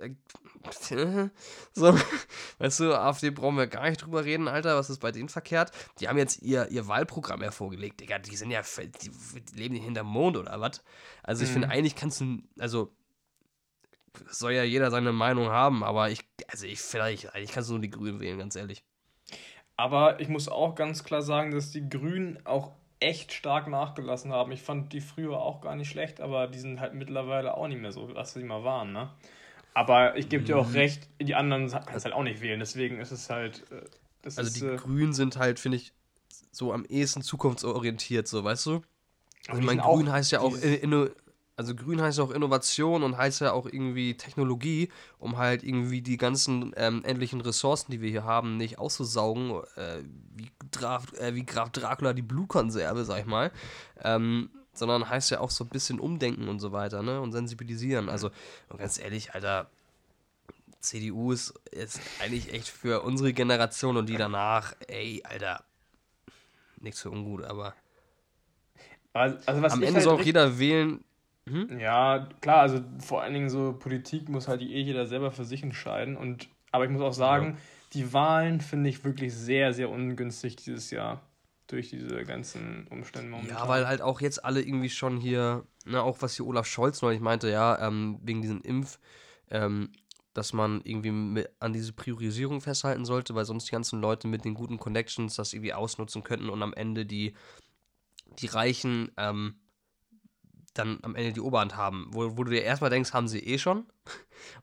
[0.00, 0.10] äh,
[1.74, 1.94] so,
[2.58, 5.72] weißt du, AfD brauchen wir gar nicht drüber reden, Alter, was ist bei denen verkehrt?
[6.00, 8.62] Die haben jetzt ihr, ihr Wahlprogramm hervorgelegt, Digga, die sind ja,
[9.02, 10.82] die, die leben nicht hinterm Mond oder was?
[11.22, 11.54] Also ich mhm.
[11.54, 12.94] finde, eigentlich kannst du, also
[14.30, 17.82] soll ja jeder seine Meinung haben, aber ich, also ich vielleicht, eigentlich kannst du nur
[17.82, 18.84] die Grünen wählen, ganz ehrlich.
[19.76, 22.72] Aber ich muss auch ganz klar sagen, dass die Grünen auch
[23.04, 24.50] echt stark nachgelassen haben.
[24.52, 27.80] Ich fand die früher auch gar nicht schlecht, aber die sind halt mittlerweile auch nicht
[27.80, 29.10] mehr so, was sie mal waren, ne?
[29.74, 30.74] Aber ich gebe dir auch mhm.
[30.74, 32.60] recht, die anderen kannst halt auch nicht wählen.
[32.60, 33.64] Deswegen ist es halt.
[33.70, 33.84] Äh,
[34.24, 35.92] also ist, die äh, Grünen sind halt, finde ich,
[36.50, 38.82] so am ehesten zukunftsorientiert, so, weißt du?
[39.48, 41.10] Also ich meine, grün heißt ja auch, in,
[41.56, 44.88] also grün heißt ja auch Innovation und heißt ja auch irgendwie Technologie,
[45.18, 50.02] um halt irgendwie die ganzen ähm, endlichen Ressourcen, die wir hier haben, nicht auszusaugen, äh,
[50.34, 53.52] wie, Graf, äh, wie Graf Dracula die Blutkonserve, sag ich mal.
[54.02, 57.20] Ähm, sondern heißt ja auch so ein bisschen umdenken und so weiter, ne?
[57.20, 58.08] Und sensibilisieren.
[58.08, 58.30] Also,
[58.76, 59.70] ganz ehrlich, Alter,
[60.80, 65.62] CDU ist, ist eigentlich echt für unsere Generation und die danach, ey, Alter,
[66.80, 67.74] nichts für ungut, aber.
[69.12, 71.04] Also, also am Ende halt soll auch jeder wählen.
[71.48, 71.78] Hm?
[71.78, 75.62] Ja, klar, also vor allen Dingen so Politik muss halt eh jeder selber für sich
[75.62, 76.16] entscheiden.
[76.16, 77.56] Und, aber ich muss auch sagen, ja.
[77.92, 81.20] die Wahlen finde ich wirklich sehr, sehr ungünstig dieses Jahr
[81.66, 83.56] durch diese ganzen Umstände momentan.
[83.56, 87.02] Ja, weil halt auch jetzt alle irgendwie schon hier, ne, auch was hier Olaf Scholz
[87.02, 88.98] neulich meinte, ja, ähm, wegen diesen Impf,
[89.50, 89.90] ähm,
[90.34, 94.54] dass man irgendwie an diese Priorisierung festhalten sollte, weil sonst die ganzen Leute mit den
[94.54, 97.34] guten Connections das irgendwie ausnutzen könnten und am Ende die,
[98.40, 99.54] die Reichen ähm,
[100.74, 102.08] dann am Ende die Oberhand haben.
[102.10, 103.86] Wo, wo du dir erstmal denkst, haben sie eh schon.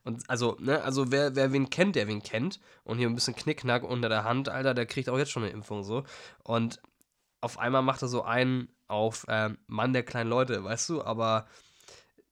[0.04, 2.60] Und also, ne, also wer, wer wen kennt, der wen kennt.
[2.84, 5.52] Und hier ein bisschen Knickknack unter der Hand, Alter, der kriegt auch jetzt schon eine
[5.52, 6.04] Impfung so.
[6.44, 6.80] Und
[7.40, 11.46] auf einmal macht er so einen auf äh, Mann der kleinen Leute, weißt du, aber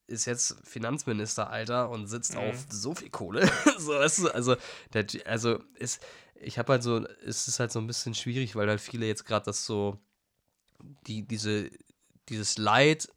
[0.06, 2.40] ist jetzt Finanzminister, Alter, und sitzt mhm.
[2.40, 3.50] auf so viel Kohle.
[3.78, 4.56] so, weißt du, also,
[4.92, 6.02] der, also ist,
[6.34, 9.24] ich habe halt so, es ist halt so ein bisschen schwierig, weil halt viele jetzt
[9.24, 9.98] gerade das so,
[11.06, 11.70] die, diese,
[12.28, 13.08] dieses Leid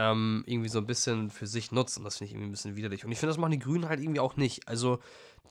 [0.00, 2.04] ähm, irgendwie so ein bisschen für sich nutzen.
[2.04, 3.04] Das finde ich irgendwie ein bisschen widerlich.
[3.04, 4.66] Und ich finde, das machen die Grünen halt irgendwie auch nicht.
[4.66, 4.98] Also,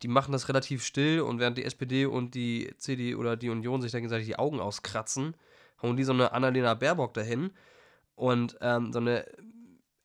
[0.02, 3.82] die machen das relativ still und während die SPD und die CD oder die Union
[3.82, 5.36] sich da gegenseitig die Augen auskratzen,
[5.82, 7.52] hauen die so eine Annalena Baerbock dahin
[8.16, 9.26] und ähm, so eine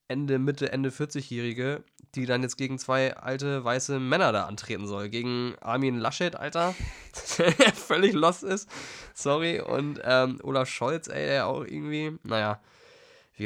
[0.09, 1.83] Ende, Mitte, Ende 40-Jährige,
[2.15, 5.09] die dann jetzt gegen zwei alte weiße Männer da antreten soll.
[5.09, 6.75] Gegen Armin Laschet, Alter,
[7.39, 8.69] der völlig lost ist.
[9.15, 9.61] Sorry.
[9.61, 12.61] Und ähm, Olaf Scholz, ey, der auch irgendwie, naja.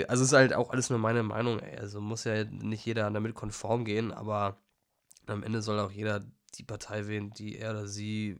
[0.08, 1.78] Also ist halt auch alles nur meine Meinung, ey.
[1.78, 4.60] Also muss ja nicht jeder damit konform gehen, aber
[5.26, 6.24] am Ende soll auch jeder
[6.54, 8.38] die Partei wählen, die er oder sie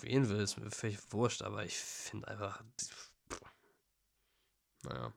[0.00, 0.40] wählen will.
[0.40, 2.62] Ist mir völlig wurscht, aber ich finde einfach.
[4.84, 5.12] Naja.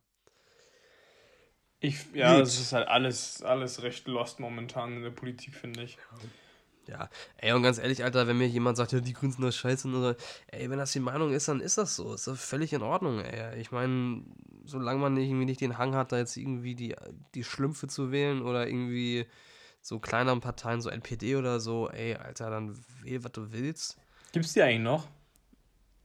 [1.84, 5.96] Ich, ja, es ist halt alles, alles recht lost momentan in der Politik, finde ich.
[5.96, 6.30] Ja,
[7.38, 9.88] ey, und ganz ehrlich, Alter, wenn mir jemand sagt, ja, die Grünen sind das scheiße,
[9.88, 10.16] oder,
[10.48, 12.14] ey, wenn das die Meinung ist, dann ist das so.
[12.14, 13.60] Ist doch völlig in Ordnung, ey.
[13.60, 14.24] Ich meine,
[14.66, 16.96] solange man nicht, irgendwie nicht den Hang hat, da jetzt irgendwie die,
[17.36, 19.26] die Schlümpfe zu wählen oder irgendwie
[19.82, 23.98] so kleineren Parteien, so NPD oder so, ey, Alter, dann wähl, was du willst.
[24.32, 25.08] Gibt's die eigentlich noch?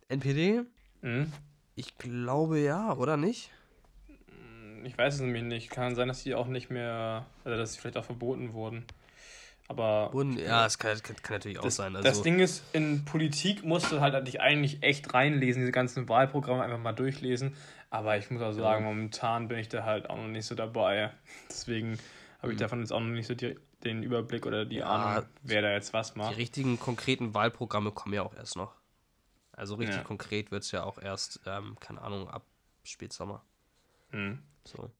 [0.09, 0.62] NPD?
[1.03, 1.32] Mhm.
[1.74, 3.51] Ich glaube ja, oder nicht?
[4.84, 5.70] Ich weiß es nämlich nicht.
[5.70, 8.84] Kann sein, dass sie auch nicht mehr, also dass sie vielleicht auch verboten wurden.
[9.69, 10.12] Aber.
[10.12, 11.97] Wurden, ja, es kann, kann, kann natürlich das, auch sein.
[11.97, 16.09] Also, das Ding ist, in Politik musst du halt dich eigentlich echt reinlesen, diese ganzen
[16.09, 17.55] Wahlprogramme einfach mal durchlesen.
[17.91, 18.91] Aber ich muss auch sagen, ja.
[18.91, 21.12] momentan bin ich da halt auch noch nicht so dabei.
[21.49, 21.99] Deswegen
[22.41, 22.62] habe ich mhm.
[22.62, 25.73] davon jetzt auch noch nicht so die, den Überblick oder die ja, Ahnung, wer da
[25.73, 26.33] jetzt was macht.
[26.33, 28.75] Die richtigen konkreten Wahlprogramme kommen ja auch erst noch.
[29.53, 30.03] Also richtig ja.
[30.03, 32.45] konkret wird es ja auch erst, ähm, keine Ahnung, ab
[32.85, 33.43] Spätsommer.
[34.12, 34.43] Mhm.
[34.64, 34.91] So.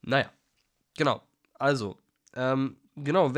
[0.00, 0.30] Naja,
[0.96, 1.22] genau.
[1.54, 1.98] Also,
[2.34, 3.32] ähm, genau,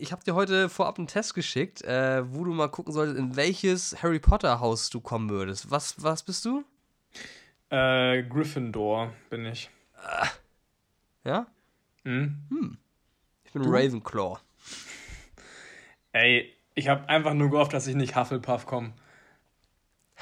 [0.00, 3.36] ich habe dir heute vorab einen Test geschickt, äh, wo du mal gucken solltest, in
[3.36, 5.70] welches Harry Potter Haus du kommen würdest.
[5.70, 6.64] Was, was bist du?
[7.70, 9.70] Äh, Gryffindor bin ich.
[9.96, 10.28] Ah.
[11.24, 11.46] Ja?
[12.04, 12.46] Mhm.
[12.50, 12.78] Hm.
[13.44, 13.70] Ich bin du?
[13.70, 14.38] Ravenclaw.
[16.12, 18.92] Ey, ich habe einfach nur gehofft, dass ich nicht Hufflepuff komme.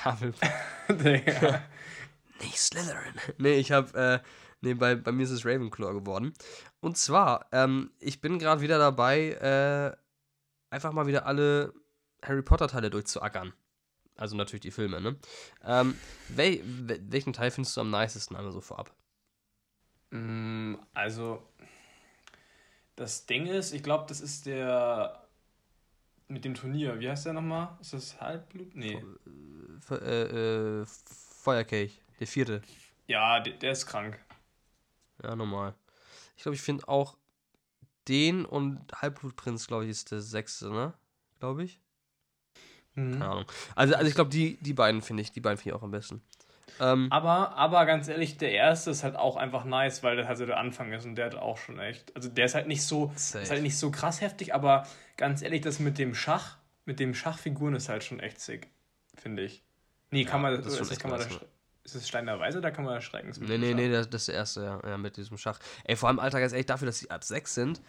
[0.04, 0.50] Hufflepuff?
[0.88, 1.62] Digga.
[2.40, 3.14] nicht Slytherin.
[3.38, 4.28] Nee, ich habe, äh,
[4.64, 6.34] nee, bei, bei mir ist es Ravenclaw geworden.
[6.80, 9.96] Und zwar, ähm, ich bin gerade wieder dabei, äh,
[10.74, 11.72] einfach mal wieder alle
[12.22, 13.52] Harry Potter-Teile durchzuackern.
[14.16, 15.16] Also natürlich die Filme, ne?
[15.64, 15.96] Ähm,
[16.28, 16.60] wel,
[17.10, 18.94] welchen Teil findest du am nicesten einmal so vorab?
[20.10, 21.42] Mm, also,
[22.96, 25.24] das Ding ist, ich glaube, das ist der
[26.28, 27.00] mit dem Turnier.
[27.00, 27.76] Wie heißt der nochmal?
[27.80, 28.74] Ist das Halbblut?
[28.74, 29.02] Nee.
[29.80, 32.00] Fe äh, äh, Feuerkelch.
[32.20, 32.62] Der vierte.
[33.06, 34.18] Ja, der, der ist krank.
[35.22, 35.74] Ja, normal.
[36.36, 37.16] Ich glaube, ich finde auch
[38.08, 40.94] den und Halbblutprinz, glaube ich, ist der sechste, ne?
[41.38, 41.80] Glaube ich.
[42.94, 43.12] Mhm.
[43.12, 43.44] Keine Ahnung.
[43.74, 45.90] Also, also ich glaube, die, die beiden finde ich, die beiden finde ich auch am
[45.90, 46.22] besten.
[46.80, 50.38] Ähm, aber, aber ganz ehrlich, der erste ist halt auch einfach nice, weil das halt
[50.38, 52.14] so der Anfang ist und der hat auch schon echt.
[52.16, 54.86] Also der ist halt nicht so, ist halt nicht so krass heftig, aber
[55.16, 58.68] ganz ehrlich, das mit dem Schach, mit dem Schachfiguren ist halt schon echt sick,
[59.14, 59.62] finde ich.
[60.10, 61.40] Nee, kann ja, man das, das kann man das,
[61.84, 63.32] ist es Stein der Weise oder kann man erschrecken?
[63.40, 65.58] Nee, nee, nee, das, das ist der erste, ja, ja, mit diesem Schach.
[65.84, 67.80] Ey, vor allem, Alter, ganz ehrlich, dafür, dass die ab 6 sind,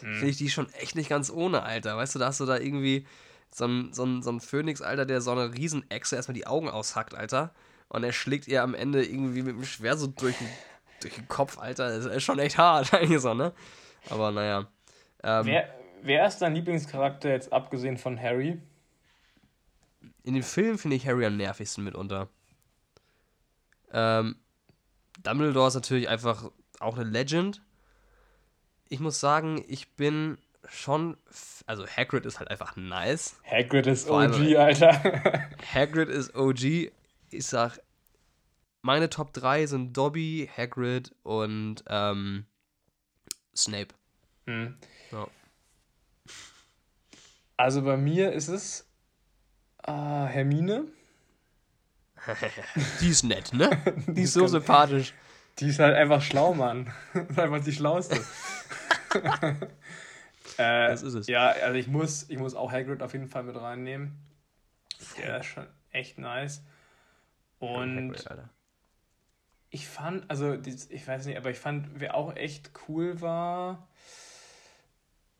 [0.00, 0.14] hm.
[0.14, 1.96] finde ich die schon echt nicht ganz ohne, Alter.
[1.96, 3.06] Weißt du, da hast du da irgendwie,
[3.52, 6.68] so ein, so ein, so ein Phönix, Alter, der so eine Riesenechse erstmal die Augen
[6.68, 7.52] aushackt, Alter.
[7.88, 10.48] Und er schlägt ihr am Ende irgendwie mit dem Schwert so durch, den-
[11.00, 11.88] durch den Kopf, Alter.
[11.96, 13.52] Das ist schon echt hart, eigentlich so, ne?
[14.08, 14.68] Aber naja.
[15.22, 18.60] Ähm, Wer, wer ist dein Lieblingscharakter jetzt abgesehen von Harry?
[20.22, 22.28] In den Filmen finde ich Harry am nervigsten mitunter.
[23.92, 24.36] Ähm,
[25.22, 27.62] Dumbledore ist natürlich einfach auch eine Legend.
[28.88, 30.38] Ich muss sagen, ich bin
[30.68, 31.16] schon.
[31.66, 33.36] Also, Hagrid ist halt einfach nice.
[33.44, 34.92] Hagrid ist Vor allem- OG, Alter.
[35.74, 36.90] Hagrid ist OG.
[37.32, 37.78] Ich sag,
[38.82, 42.46] meine Top 3 sind Dobby, Hagrid und ähm,
[43.54, 43.94] Snape.
[44.46, 44.76] hm.
[45.12, 45.26] Ja.
[47.56, 48.88] Also bei mir ist es
[49.86, 50.86] äh, Hermine.
[53.00, 53.70] Die ist nett, ne?
[54.06, 55.14] Die ist so sympathisch.
[55.58, 56.92] Die ist halt einfach schlau, Mann.
[57.28, 58.16] ist einfach die Schlauste.
[60.56, 61.26] äh, Das ist es.
[61.26, 64.18] Ja, also ich muss, ich muss auch Hagrid auf jeden Fall mit reinnehmen.
[65.18, 66.62] Der ist schon echt nice.
[67.58, 68.50] Und Hagrid, Alter.
[69.70, 73.88] ich fand, also ich weiß nicht, aber ich fand, wer auch echt cool war,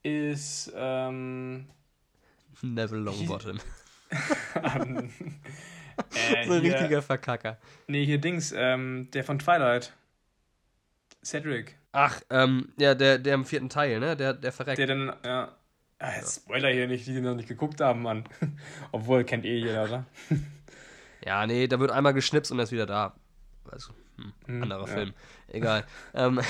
[0.03, 1.69] ist ähm,
[2.63, 3.59] Neville Longbottom.
[6.15, 7.59] äh, so ein hier, richtiger Verkacker.
[7.87, 9.93] Nee, hier Dings, ähm, der von Twilight.
[11.25, 11.77] Cedric.
[11.93, 14.17] Ach, ähm, ja, der, der im vierten Teil, ne?
[14.17, 14.79] Der, der verreckt.
[14.79, 15.57] Der dann, ja.
[15.99, 18.25] Ah, jetzt Spoiler hier nicht, die, die noch nicht geguckt haben, Mann.
[18.93, 20.05] Obwohl, kennt eh jeder, oder?
[21.23, 23.15] Ja, nee, da wird einmal geschnipst und er ist wieder da.
[23.71, 24.95] Also, hm, Hm, anderer ja.
[24.95, 25.13] Film.
[25.49, 25.85] Egal.
[26.15, 26.41] ähm,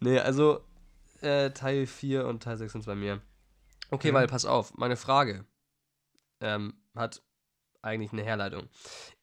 [0.00, 0.64] nee, also
[1.20, 3.20] äh, Teil 4 und Teil 6 sind bei mir.
[3.90, 4.14] Okay, Mhm.
[4.14, 5.44] weil, pass auf, meine Frage
[6.40, 7.20] ähm, hat
[7.82, 8.68] eigentlich eine Herleitung.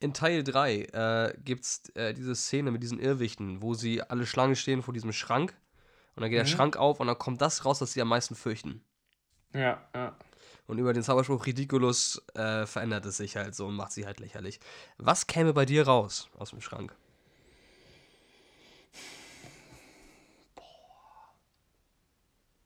[0.00, 4.26] In Teil 3 äh, gibt es äh, diese Szene mit diesen Irrwichten, wo sie alle
[4.26, 5.54] Schlange stehen vor diesem Schrank
[6.14, 6.50] und dann geht der Mhm.
[6.50, 8.82] Schrank auf und dann kommt das raus, was sie am meisten fürchten.
[9.54, 10.16] Ja, ja.
[10.66, 14.18] Und über den Zauberspruch Ridiculous äh, verändert es sich halt so und macht sie halt
[14.18, 14.58] lächerlich.
[14.98, 16.94] Was käme bei dir raus aus dem Schrank?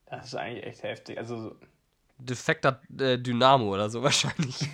[0.05, 1.17] Das ist eigentlich echt heftig.
[1.17, 1.55] Also,
[2.25, 4.57] Defekter äh, Dynamo oder so wahrscheinlich.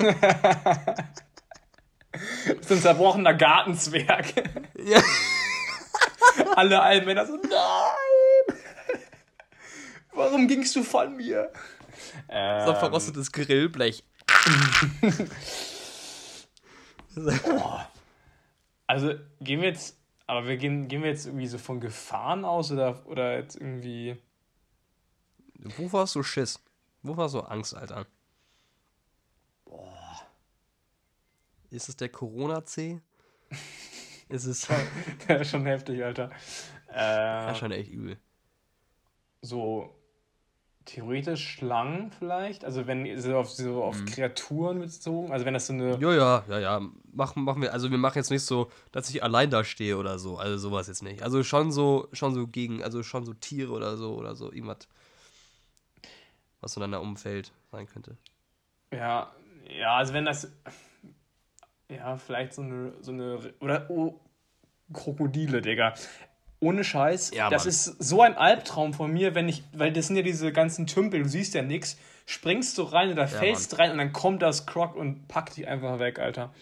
[2.61, 4.33] so ein zerbrochener Gartenzwerg.
[4.83, 5.01] ja.
[6.55, 8.57] Alle Allmänner so, nein!
[10.13, 11.51] Warum gingst du von mir?
[12.27, 14.03] So ein Ähm, verrostetes Grillblech.
[18.87, 22.71] also, gehen wir jetzt, aber wir gehen, gehen wir jetzt irgendwie so von Gefahren aus
[22.71, 24.17] oder, oder jetzt irgendwie.
[25.77, 26.59] Wovor hast du Schiss?
[27.03, 28.05] Wovor hast du Angst, Alter?
[31.69, 33.01] Ist es der Corona-C?
[34.29, 34.67] Ist es.
[35.27, 36.31] Das ist schon heftig, Alter.
[36.93, 38.17] Äh, schon echt übel.
[39.41, 39.93] so
[40.87, 42.65] theoretisch Schlangen vielleicht?
[42.65, 45.31] Also wenn so auf, so auf Kreaturen bezogen?
[45.31, 45.97] Also wenn das so eine.
[45.99, 46.81] Ja, ja, ja, ja.
[47.13, 50.17] Machen, machen wir, also wir machen jetzt nicht so, dass ich allein da stehe oder
[50.17, 50.37] so.
[50.37, 51.23] Also sowas jetzt nicht.
[51.23, 54.87] Also schon so, schon so gegen, also schon so Tiere oder so oder so, irgendwas,
[56.61, 58.17] was so in deinem Umfeld sein könnte.
[58.91, 59.31] Ja,
[59.69, 60.51] ja, also wenn das.
[61.89, 62.93] Ja, vielleicht so eine.
[63.01, 64.19] So eine oder oh,
[64.93, 65.93] Krokodile, Digga.
[66.59, 67.31] Ohne Scheiß.
[67.31, 67.69] Ja, das Mann.
[67.69, 69.63] ist so ein Albtraum von mir, wenn ich.
[69.73, 71.97] Weil das sind ja diese ganzen Tümpel, du siehst ja nichts.
[72.25, 75.99] Springst du rein oder fällst rein und dann kommt das Croc und packt dich einfach
[75.99, 76.53] weg, Alter.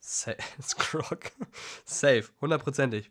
[0.00, 1.32] Sa Scrock.
[1.84, 3.10] Safe, hundertprozentig.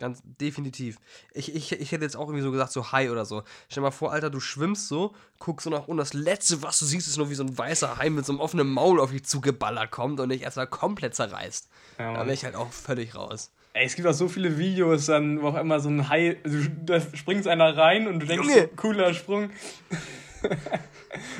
[0.00, 0.98] Ganz definitiv.
[1.34, 3.42] Ich, ich, ich hätte jetzt auch irgendwie so gesagt, so Hai oder so.
[3.68, 6.78] Stell dir mal vor, Alter, du schwimmst so, guckst so nach unten, das Letzte, was
[6.78, 9.10] du siehst, ist nur wie so ein weißer Hai mit so einem offenen Maul auf
[9.10, 11.68] dich zugeballert kommt und dich erstmal komplett zerreißt.
[11.98, 13.52] Ja, da wäre ich halt auch völlig raus.
[13.74, 16.58] Ey, es gibt auch so viele Videos, dann, wo auch immer so ein Hai, also,
[16.84, 18.68] da springt einer rein und du denkst, Junge!
[18.68, 19.50] cooler Sprung.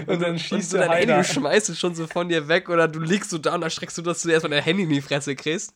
[0.07, 2.49] Und dann Und schießt so der dein Handy, du schmeißt es schon so von dir
[2.49, 4.83] weg oder du liegst so da und da streckst du, dass du erstmal dein Handy
[4.85, 5.75] in die Fresse kriegst.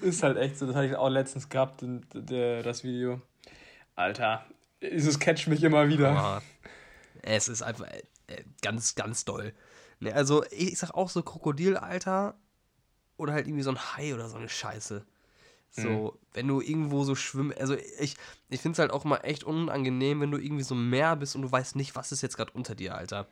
[0.00, 3.20] Ist halt echt so, das hatte ich auch letztens gehabt, das Video.
[3.94, 4.44] Alter,
[4.80, 6.10] dieses catch mich immer wieder.
[6.10, 6.42] Aber
[7.22, 7.86] es ist einfach
[8.26, 9.52] äh, ganz, ganz doll.
[10.00, 12.34] Ne, also, ich sag auch so Krokodil, Alter.
[13.18, 15.04] Oder halt irgendwie so ein Hai oder so eine Scheiße.
[15.74, 17.58] So, wenn du irgendwo so schwimmst.
[17.58, 18.16] Also, ich,
[18.50, 21.34] ich finde es halt auch mal echt unangenehm, wenn du irgendwie so im Meer bist
[21.34, 23.26] und du weißt nicht, was ist jetzt gerade unter dir, Alter.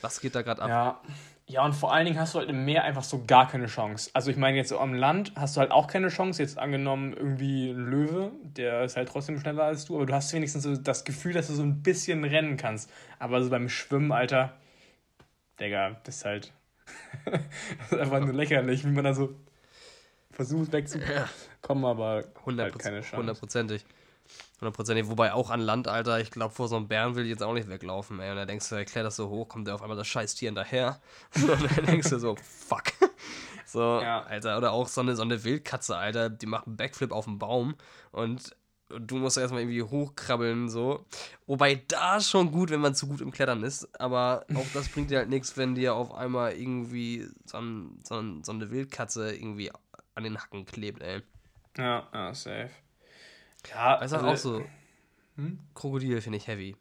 [0.00, 0.68] Was geht da gerade ab?
[0.68, 1.02] Ja.
[1.48, 4.10] Ja, und vor allen Dingen hast du halt im Meer einfach so gar keine Chance.
[4.14, 6.40] Also ich meine, jetzt so am Land hast du halt auch keine Chance.
[6.40, 10.32] Jetzt angenommen irgendwie ein Löwe, der ist halt trotzdem schneller als du, aber du hast
[10.32, 12.90] wenigstens so das Gefühl, dass du so ein bisschen rennen kannst.
[13.18, 14.54] Aber so beim Schwimmen, Alter,
[15.60, 16.52] Digga, das ist halt
[17.26, 17.40] das
[17.90, 19.34] ist einfach nur lächerlich, wie man da so
[20.30, 21.24] versucht wegzukommen,
[21.68, 23.16] aber 100 halt keine Chance.
[23.16, 23.84] hundertprozentig.
[24.60, 25.08] Hundertprozentig.
[25.08, 27.52] Wobei auch an Land, Alter, ich glaube, vor so einem Bären will ich jetzt auch
[27.52, 28.30] nicht weglaufen, ey.
[28.30, 30.48] Und dann denkst du, erklär das so hoch, kommt der auf einmal das scheiß Tier
[30.48, 31.00] hinterher.
[31.34, 32.84] Und dann denkst du so, fuck.
[33.64, 34.22] So, Ja.
[34.24, 37.38] Alter, oder auch so eine, so eine Wildkatze, Alter, die macht einen Backflip auf den
[37.38, 37.74] Baum
[38.10, 38.54] und
[38.90, 41.06] du musst erstmal irgendwie hochkrabbeln, so.
[41.46, 45.10] Wobei da schon gut, wenn man zu gut im Klettern ist, aber auch das bringt
[45.10, 49.34] dir halt nichts, wenn dir auf einmal irgendwie so, ein, so, ein, so eine Wildkatze
[49.34, 49.70] irgendwie
[50.14, 51.22] an den Hacken klebt, ey.
[51.78, 52.70] Ja, ja, safe.
[53.70, 54.64] Ja, halt also- auch so.
[55.36, 55.58] Hm?
[55.74, 56.76] Krokodil finde ich heavy.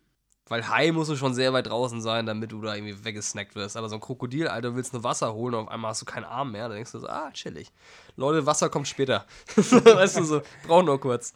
[0.47, 3.77] Weil Hai musst du schon sehr weit draußen sein, damit du da irgendwie weggesnackt wirst.
[3.77, 6.05] Aber so ein Krokodil, Alter, du willst nur Wasser holen und auf einmal hast du
[6.05, 6.63] keinen Arm mehr.
[6.67, 7.71] Dann denkst du so, ah, chillig.
[8.17, 9.25] Leute, Wasser kommt später.
[9.55, 11.33] weißt du so, brauch nur kurz.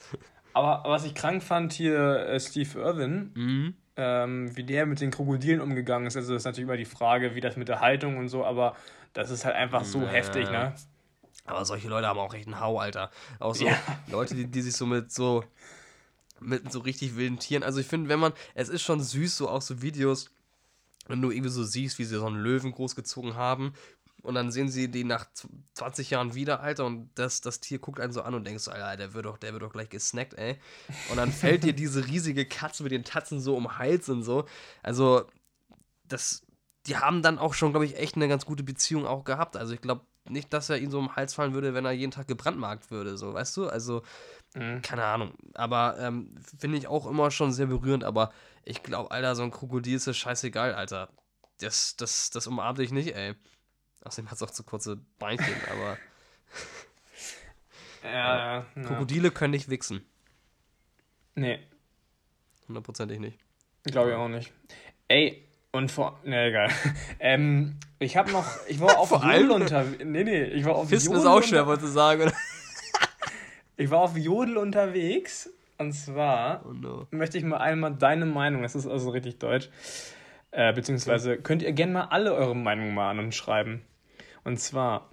[0.52, 3.74] Aber was ich krank fand hier, äh, Steve Irwin, Mhm.
[3.96, 6.18] ähm, wie der mit den Krokodilen umgegangen ist.
[6.18, 8.76] Also das ist natürlich immer die Frage, wie das mit der Haltung und so, aber
[9.14, 10.08] das ist halt einfach so Ja.
[10.08, 10.74] heftig, ne?
[11.46, 13.12] Aber solche Leute haben auch echt einen Hau, Alter.
[13.40, 13.78] Auch so Ja.
[14.08, 15.44] Leute, die, die sich so mit so
[16.42, 17.64] mit so richtig wilden Tieren.
[17.64, 20.30] Also ich finde, wenn man, es ist schon süß, so auch so Videos,
[21.08, 23.74] wenn du irgendwie so siehst, wie sie so einen Löwen großgezogen haben
[24.22, 27.80] und dann sehen sie die nach z- 20 Jahren wieder, Alter, und das, das Tier
[27.80, 29.90] guckt einen so an und denkst, so, Alter, der wird doch, der wird doch gleich
[29.90, 30.60] gesnackt, ey.
[31.10, 34.24] Und dann fällt dir diese riesige Katze mit den Tatzen so um den Hals und
[34.24, 34.46] so.
[34.84, 35.26] Also,
[36.08, 36.46] das,
[36.88, 39.56] die haben dann auch schon, glaube ich, echt eine ganz gute Beziehung auch gehabt.
[39.58, 42.12] Also ich glaube nicht, dass er ihn so den Hals fallen würde, wenn er jeden
[42.12, 43.68] Tag gebrandmarkt würde, so, weißt du?
[43.68, 44.04] Also,
[44.56, 44.82] Mhm.
[44.82, 45.34] keine Ahnung.
[45.54, 48.32] Aber ähm, finde ich auch immer schon sehr berührend, aber
[48.64, 51.10] ich glaube, Alter, so ein Krokodil ist das scheißegal, Alter.
[51.60, 53.36] Das, das, das umarmt dich nicht, ey.
[54.06, 55.98] Außerdem hat es auch zu kurze Beinchen, aber
[58.04, 58.66] ja.
[58.76, 58.84] ja.
[58.84, 60.06] Krokodile können nicht wichsen.
[61.36, 61.60] Nee,
[62.68, 63.38] Hundertprozentig nicht.
[63.84, 64.54] glaube ich auch nicht.
[65.08, 65.45] Ey,
[65.76, 66.20] und vor.
[66.24, 66.70] Ne, egal.
[67.20, 68.46] ähm, ich habe noch.
[68.68, 69.12] Ich war auf?
[69.24, 70.04] Jodel unterwegs.
[70.04, 72.34] Nee, nee, ich war auf Fisten Jodel ist auch schwer, wolltest du sagen, oder?
[73.78, 75.50] Ich war auf Jodel unterwegs.
[75.78, 77.08] Und zwar Oh no.
[77.12, 79.70] möchte ich mal einmal deine Meinung, das ist also richtig deutsch,
[80.52, 83.82] äh, beziehungsweise könnt ihr gerne mal alle eure Meinungen mal an uns schreiben.
[84.46, 85.10] Und zwar,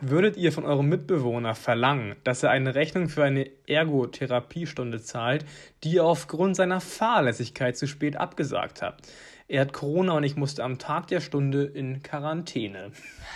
[0.00, 5.44] würdet ihr von eurem Mitbewohner verlangen, dass er eine Rechnung für eine Ergotherapiestunde zahlt,
[5.82, 9.08] die ihr aufgrund seiner Fahrlässigkeit zu spät abgesagt habt?
[9.52, 12.90] Er hat Corona und ich musste am Tag der Stunde in Quarantäne.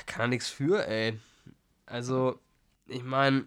[0.06, 1.20] Kann er nichts für, ey.
[1.84, 2.40] Also,
[2.86, 3.46] ich meine,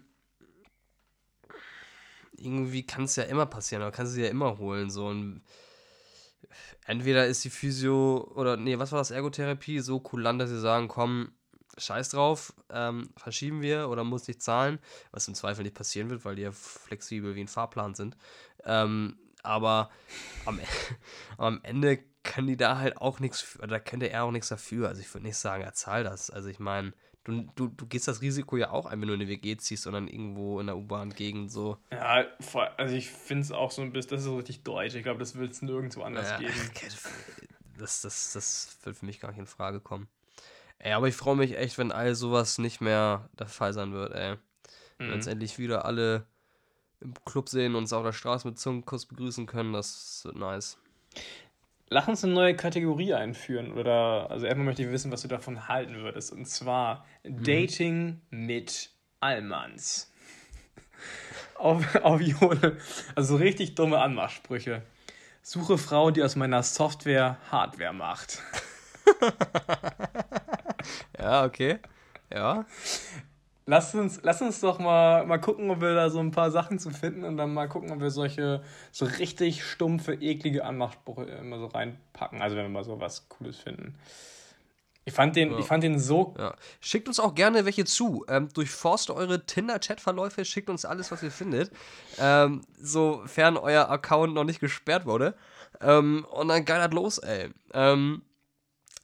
[2.36, 4.88] irgendwie kann es ja immer passieren, aber kannst du sie ja immer holen.
[4.88, 5.42] So ein
[6.86, 10.86] entweder ist die Physio oder nee, was war das Ergotherapie so kulant, dass sie sagen,
[10.86, 11.32] komm,
[11.76, 14.78] scheiß drauf, ähm, verschieben wir oder muss nicht zahlen,
[15.10, 18.16] was im Zweifel nicht passieren wird, weil die ja flexibel wie ein Fahrplan sind.
[18.64, 19.90] Ähm, aber
[20.46, 20.62] am, E-
[21.38, 24.88] am Ende kann die da halt auch nichts, da könnte er auch nichts dafür.
[24.88, 26.30] Also ich würde nicht sagen, er zahlt das.
[26.30, 26.92] Also ich meine,
[27.24, 30.06] du, du, du gehst das Risiko ja auch ein, wenn du eine WG ziehst, sondern
[30.08, 31.78] irgendwo in der U-Bahn-Gegend so.
[31.90, 32.26] Ja,
[32.76, 34.94] also ich finde es auch so ein bisschen, das ist so richtig deutsch.
[34.94, 36.52] Ich glaube, das wird es nirgendwo anders Ja, geben.
[37.78, 40.08] das, das, das wird für mich gar nicht in Frage kommen.
[40.78, 44.12] Ey, aber ich freue mich echt, wenn all sowas nicht mehr der Fall sein wird,
[44.14, 44.36] ey.
[44.98, 45.32] Wenn wir uns Mhm.
[45.32, 46.26] endlich wieder alle
[47.00, 50.78] im Club sehen und uns auf der Straße mit Zungenkuss begrüßen können, das wird nice.
[51.88, 53.72] Lass uns eine neue Kategorie einführen.
[53.72, 56.32] Oder, also erstmal möchte ich wissen, was du davon halten würdest.
[56.32, 60.12] Und zwar Dating mit Allmanns.
[61.56, 62.78] auf, auf Jodel.
[63.16, 64.82] Also so richtig dumme Anmachsprüche.
[65.42, 68.40] Suche Frau, die aus meiner Software Hardware macht.
[71.18, 71.78] Ja, okay.
[72.32, 72.64] Ja.
[73.70, 76.80] Lass uns, lass uns doch mal, mal gucken, ob wir da so ein paar Sachen
[76.80, 81.60] zu finden und dann mal gucken, ob wir solche so richtig stumpfe, eklige Anmachsprüche immer
[81.60, 82.42] so reinpacken.
[82.42, 83.94] Also wenn wir mal so was Cooles finden.
[85.04, 85.58] Ich fand den, Ja.
[85.60, 86.56] ich fand den so Ja.
[86.80, 88.24] Schickt uns auch gerne welche zu.
[88.28, 91.70] Ähm, durchforst eure Tinder-Chat-Verläufe, schickt uns alles, was ihr findet.
[92.18, 95.36] Ähm, sofern euer Account noch nicht gesperrt wurde.
[95.80, 97.50] Ähm, und dann geilert los, ey.
[97.72, 98.22] Ähm,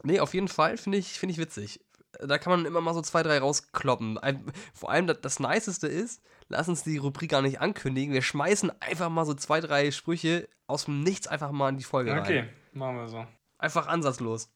[0.02, 1.80] nee, auf jeden Fall finde ich, find ich witzig.
[2.20, 4.18] Da kann man immer mal so zwei, drei rauskloppen.
[4.18, 4.44] Ein,
[4.74, 8.14] vor allem das, das Niceste ist, lass uns die Rubrik gar nicht ankündigen.
[8.14, 11.84] Wir schmeißen einfach mal so zwei, drei Sprüche aus dem Nichts einfach mal in die
[11.84, 12.20] Folge rein.
[12.20, 13.26] Okay, machen wir so.
[13.58, 14.50] Einfach ansatzlos.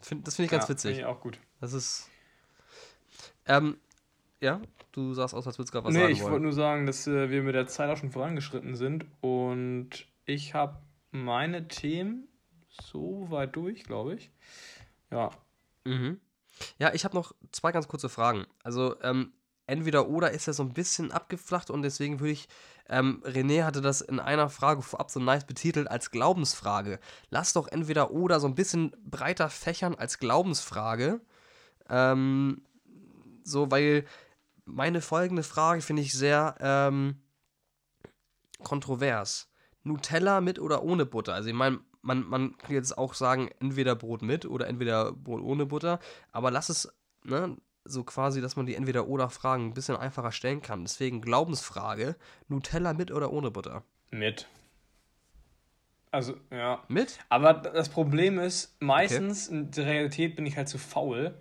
[0.00, 0.96] Find, das finde ich ganz ja, witzig.
[0.96, 1.38] Finde ich auch gut.
[1.60, 2.10] Das ist.
[3.46, 3.78] Ähm,
[4.40, 4.60] ja,
[4.92, 7.06] du sahst aus, als würdest du gerade was nee, sagen ich wollte nur sagen, dass
[7.06, 10.78] äh, wir mit der Zeit auch schon vorangeschritten sind und ich habe
[11.10, 12.28] meine Themen
[12.68, 14.30] so weit durch, glaube ich.
[15.10, 15.30] Ja.
[15.86, 16.20] Mhm.
[16.78, 18.46] Ja, ich habe noch zwei ganz kurze Fragen.
[18.62, 19.32] Also, ähm,
[19.66, 22.48] entweder oder ist ja so ein bisschen abgeflacht und deswegen würde ich.
[22.88, 27.00] Ähm, René hatte das in einer Frage vorab so nice betitelt als Glaubensfrage.
[27.30, 31.20] Lass doch entweder oder so ein bisschen breiter fächern als Glaubensfrage.
[31.88, 32.62] Ähm,
[33.42, 34.04] so, weil
[34.66, 37.20] meine folgende Frage finde ich sehr, ähm,
[38.62, 39.48] kontrovers.
[39.82, 41.34] Nutella mit oder ohne Butter?
[41.34, 45.42] Also ich meine, man, man kann jetzt auch sagen, entweder Brot mit oder entweder Brot
[45.42, 45.98] ohne Butter,
[46.32, 46.88] aber lass es,
[47.24, 50.82] ne, so quasi, dass man die entweder oder Fragen ein bisschen einfacher stellen kann.
[50.82, 52.16] Deswegen Glaubensfrage,
[52.48, 53.84] Nutella mit oder ohne Butter?
[54.10, 54.48] Mit.
[56.10, 56.82] Also, ja.
[56.88, 57.18] Mit?
[57.28, 61.36] Aber das Problem ist, meistens in der Realität bin ich halt zu faul.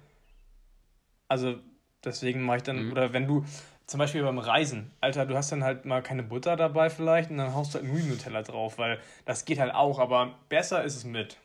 [1.27, 1.55] Also,
[2.03, 2.91] deswegen mache ich dann, Mhm.
[2.91, 3.45] oder wenn du,
[3.87, 7.37] zum Beispiel beim Reisen, Alter, du hast dann halt mal keine Butter dabei vielleicht und
[7.37, 10.83] dann haust du halt nur die Nutella drauf, weil das geht halt auch, aber besser
[10.83, 11.37] ist es mit.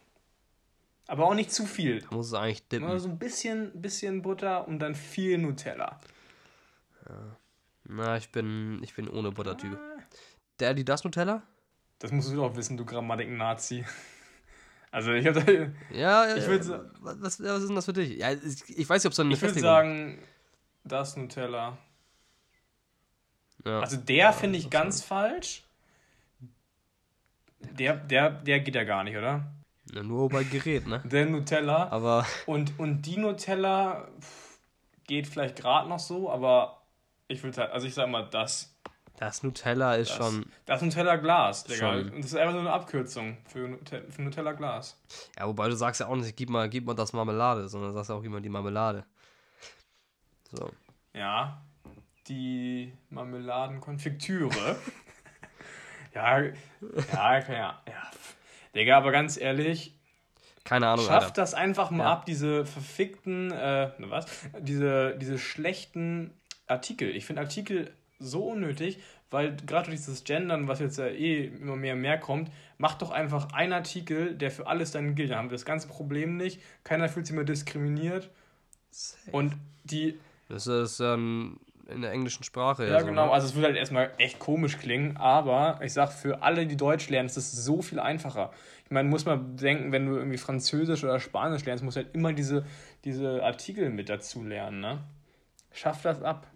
[1.06, 2.00] Aber auch nicht zu viel.
[2.02, 2.98] Da muss es eigentlich dippen.
[3.00, 5.98] so ein bisschen, bisschen Butter und dann viel Nutella.
[7.84, 9.78] Na, ich bin, ich bin ohne Butter-Typ.
[10.60, 11.42] Der, die das Nutella?
[11.98, 13.84] Das musst du doch wissen, du Grammatik-Nazi.
[14.92, 15.52] Also ich habe da,
[15.94, 16.48] Ja, ja, Ich ja.
[16.50, 18.18] würd sa- was, was ist denn das für dich?
[18.18, 20.18] Ja, ich, ich weiß nicht, ob es so eine ich würde sagen,
[20.82, 21.78] das Nutella.
[23.64, 23.80] Ja.
[23.80, 25.64] Also der finde ich ganz falsch.
[27.60, 29.44] Der, der, der geht ja gar nicht, oder?
[29.92, 31.00] Ja, nur bei Gerät, ne?
[31.04, 31.88] Der Nutella.
[31.90, 34.08] Aber Und, und die Nutella
[35.04, 36.82] geht vielleicht gerade noch so, aber
[37.28, 38.74] ich würde halt, also ich sag mal das.
[39.18, 40.46] das Nutella ist Das, schon.
[40.66, 41.76] das Nutella Glas, Digga.
[41.94, 42.10] Schon.
[42.10, 44.98] Und das ist einfach nur eine Abkürzung für, Nute- für Nutella Glas.
[45.38, 48.10] Ja, wobei du sagst ja auch nicht, gib mal, gib mal das Marmelade, sondern sagst
[48.10, 49.04] ja auch immer die Marmelade.
[50.52, 50.70] So.
[51.14, 51.60] Ja,
[52.30, 54.76] die Marmeladenkonfektüre.
[56.14, 56.52] ja, ja,
[57.12, 57.82] ja, ja.
[58.74, 59.94] Digga, aber ganz ehrlich,
[60.64, 62.12] Keine Ahnung, schafft das einfach mal Ja.
[62.12, 64.26] ab, diese verfickten, äh, ne, was?
[64.60, 66.32] Diese, diese schlechten
[66.66, 67.14] Artikel.
[67.14, 68.98] Ich finde Artikel so unnötig,
[69.30, 73.02] weil gerade durch dieses Gendern, was jetzt ja eh immer mehr und mehr kommt, macht
[73.02, 75.30] doch einfach einen Artikel, der für alles dann gilt.
[75.30, 76.60] Dann haben wir das ganze Problem nicht.
[76.84, 78.30] Keiner fühlt sich mehr diskriminiert.
[79.32, 79.54] Und
[79.84, 80.18] die
[80.48, 81.58] Das ist dann
[81.90, 82.86] in der englischen Sprache.
[82.88, 83.26] Ja, so, genau.
[83.26, 83.32] Ne?
[83.32, 87.08] Also es würde halt erstmal echt komisch klingen, aber ich sag, für alle, die Deutsch
[87.08, 88.52] lernen, ist es so viel einfacher.
[88.84, 92.14] Ich meine, muss man denken, wenn du irgendwie Französisch oder Spanisch lernst, musst du halt
[92.14, 92.66] immer diese,
[93.04, 95.04] diese Artikel mit dazu lernen, ne?
[95.72, 96.46] Schaff das ab.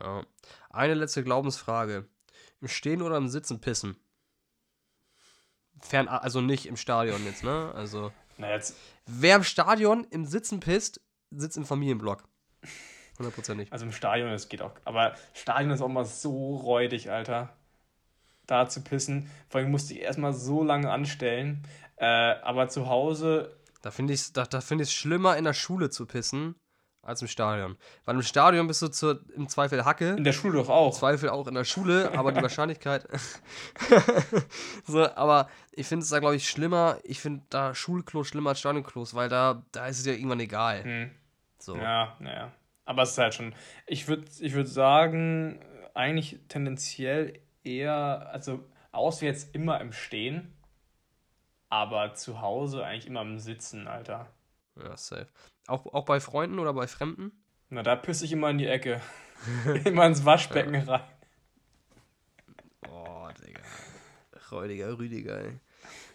[0.00, 0.22] Ja.
[0.70, 2.06] Eine letzte Glaubensfrage.
[2.60, 3.96] Im Stehen oder im Sitzen pissen?
[5.80, 7.72] Fern, also nicht im Stadion jetzt, ne?
[7.74, 8.76] Also, Na jetzt,
[9.06, 11.00] wer im Stadion im Sitzen pisst,
[11.30, 12.24] sitzt im Familienblock.
[13.18, 13.72] Hundertprozentig.
[13.72, 14.72] also im Stadion, das geht auch.
[14.84, 17.50] Aber Stadion ist auch mal so räudig, Alter.
[18.46, 19.30] Da zu pissen.
[19.48, 21.62] Vor allem musste ich erstmal so lange anstellen.
[21.96, 25.90] Äh, aber zu Hause, Da finde ich es da, da find schlimmer, in der Schule
[25.90, 26.56] zu pissen,
[27.02, 27.76] als im Stadion.
[28.04, 30.10] Weil im Stadion bist du zur, im Zweifel Hacke.
[30.10, 30.94] in der Schule doch auch.
[30.98, 33.06] Zweifel auch in der Schule, aber die Wahrscheinlichkeit.
[34.84, 36.98] so, aber ich finde es da, glaube ich, schlimmer.
[37.04, 40.82] Ich finde da Schulklos schlimmer als Stadionklos, weil da, da ist es ja irgendwann egal.
[40.84, 41.10] Hm.
[41.58, 41.76] So.
[41.76, 42.52] Ja, naja.
[42.84, 43.54] Aber es ist halt schon.
[43.86, 45.60] Ich würde ich würd sagen,
[45.94, 50.52] eigentlich tendenziell eher, also außer jetzt immer im Stehen,
[51.68, 54.28] aber zu Hause eigentlich immer im Sitzen, Alter.
[54.76, 55.28] Ja, safe.
[55.66, 57.32] Auch, auch bei Freunden oder bei Fremden?
[57.70, 59.00] Na, da pisse ich immer in die Ecke.
[59.84, 61.02] immer ins Waschbecken rein.
[62.88, 63.62] Oh, Digga.
[64.50, 65.58] Räudiger Rüdiger, ey.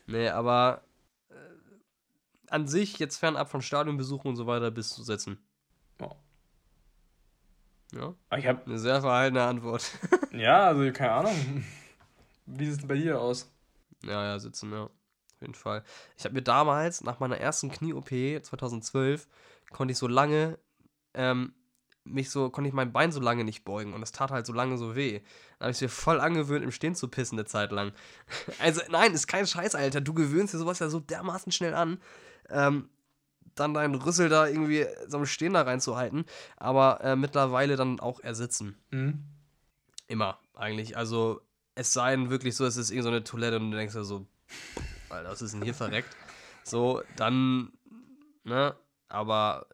[0.08, 0.84] Nee, aber
[1.30, 1.34] äh,
[2.50, 5.40] an sich, jetzt fernab von Stadionbesuchen und so weiter, bis zu sitzen.
[7.94, 8.14] Ja.
[8.30, 9.90] Aber Ich hab, eine sehr verhaltene Antwort.
[10.32, 11.64] ja, also keine Ahnung.
[12.46, 13.52] Wie sieht es denn bei dir aus?
[14.04, 14.84] Ja, ja, sitzen, ja.
[14.84, 15.84] Auf jeden Fall.
[16.18, 19.28] Ich habe mir damals, nach meiner ersten Knie-OP 2012,
[19.72, 20.60] konnte ich so lange,
[21.14, 21.54] ähm,
[22.04, 24.54] mich so, konnte ich mein Bein so lange nicht beugen und es tat halt so
[24.54, 25.20] lange so weh.
[25.60, 27.94] Dann habe ich es mir voll angewöhnt, im Stehen zu pissen eine Zeit lang.
[28.60, 30.02] Also, nein, ist kein Scheiß, Alter.
[30.02, 32.02] Du gewöhnst dir sowas ja so dermaßen schnell an.
[32.50, 32.90] Ähm,
[33.60, 36.26] dann deinen Rüssel da irgendwie so Stehen da reinzuhalten.
[36.58, 38.78] Aber äh, mittlerweile dann auch ersitzen.
[38.92, 39.24] Hm?
[40.08, 40.98] Immer, eigentlich.
[40.98, 41.42] Also,
[41.76, 44.04] es sei denn wirklich so, es ist irgendeine so eine Toilette und du denkst dir
[44.04, 44.26] so,
[45.10, 46.16] Alter, was ist denn hier verreckt?
[46.64, 47.72] So, dann,
[48.44, 48.76] ne,
[49.08, 49.68] aber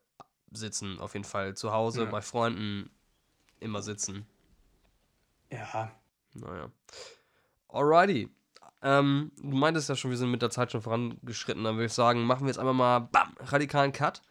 [0.52, 1.56] sitzen auf jeden Fall.
[1.56, 2.10] Zu Hause, Ja.
[2.10, 2.90] bei Freunden,
[3.60, 4.26] immer sitzen.
[5.52, 5.92] Ja.
[6.34, 6.72] Naja.
[7.70, 8.30] Alrighty.
[8.88, 11.64] Ähm, du meintest ja schon, wir sind mit der Zeit schon vorangeschritten.
[11.64, 14.22] Dann würde ich sagen, machen wir jetzt einmal mal, bam, radikalen Cut.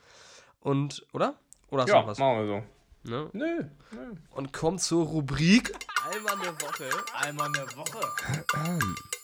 [0.61, 1.35] Und, oder?
[1.71, 2.19] Oder hast du Ja, noch was?
[2.19, 3.11] machen wir so.
[3.11, 3.29] Ne?
[3.33, 3.65] Nö.
[3.91, 4.15] nö.
[4.31, 5.75] Und kommt zur Rubrik
[6.09, 6.89] Allmann der Woche.
[7.15, 8.01] Einmal in der Woche.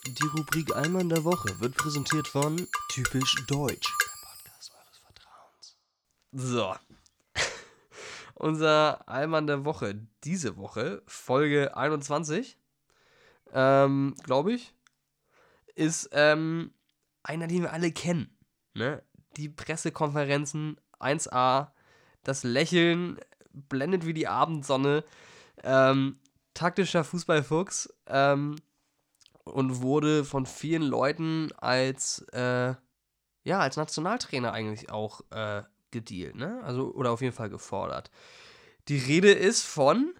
[0.05, 3.87] Die Rubrik Allmann der Woche wird präsentiert von Typisch Deutsch.
[3.87, 5.77] Der Podcast eures Vertrauens.
[6.33, 6.75] So.
[8.35, 12.57] Unser Allmann der Woche diese Woche, Folge 21,
[13.53, 14.73] ähm, glaube ich,
[15.75, 16.73] ist ähm,
[17.23, 18.37] einer, den wir alle kennen.
[18.73, 19.03] Ne?
[19.37, 21.71] Die Pressekonferenzen 1a,
[22.23, 23.19] das Lächeln
[23.51, 25.03] blendet wie die Abendsonne.
[25.63, 26.19] Ähm,
[26.53, 28.55] taktischer Fußballfuchs ähm,
[29.43, 32.75] und wurde von vielen Leuten als, äh,
[33.43, 36.61] ja, als Nationaltrainer eigentlich auch äh, gedealt, ne?
[36.63, 38.11] Also, oder auf jeden Fall gefordert.
[38.87, 40.13] Die Rede ist von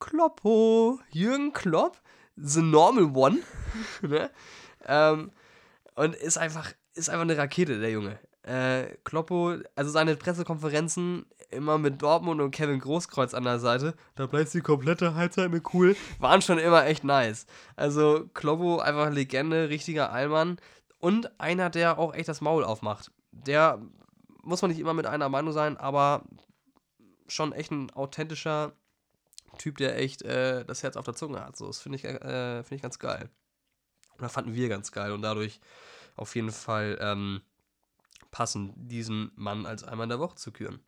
[0.00, 2.01] Kloppo, Jürgen Klopp,
[2.36, 3.38] The Normal One,
[4.02, 4.30] ne?
[4.86, 5.30] Ähm,
[5.94, 8.18] und ist einfach, ist einfach eine Rakete, der Junge.
[8.42, 14.26] Äh, Kloppo, also seine Pressekonferenzen immer mit Dortmund und Kevin Großkreuz an der Seite, da
[14.26, 17.46] bleibt die komplette Halbzeit mit cool, waren schon immer echt nice.
[17.76, 20.58] Also Kloppo einfach Legende, richtiger Allmann
[20.98, 23.12] und einer, der auch echt das Maul aufmacht.
[23.30, 23.80] Der
[24.42, 26.22] muss man nicht immer mit einer Meinung sein, aber
[27.28, 28.72] schon echt ein authentischer
[29.58, 31.56] Typ, der echt äh, das Herz auf der Zunge hat.
[31.56, 33.28] So, das finde ich, äh, find ich ganz geil.
[34.18, 35.60] Oder fanden wir ganz geil und dadurch
[36.16, 37.42] auf jeden Fall ähm,
[38.30, 40.80] passend, diesen Mann als einmal in der Woche zu küren.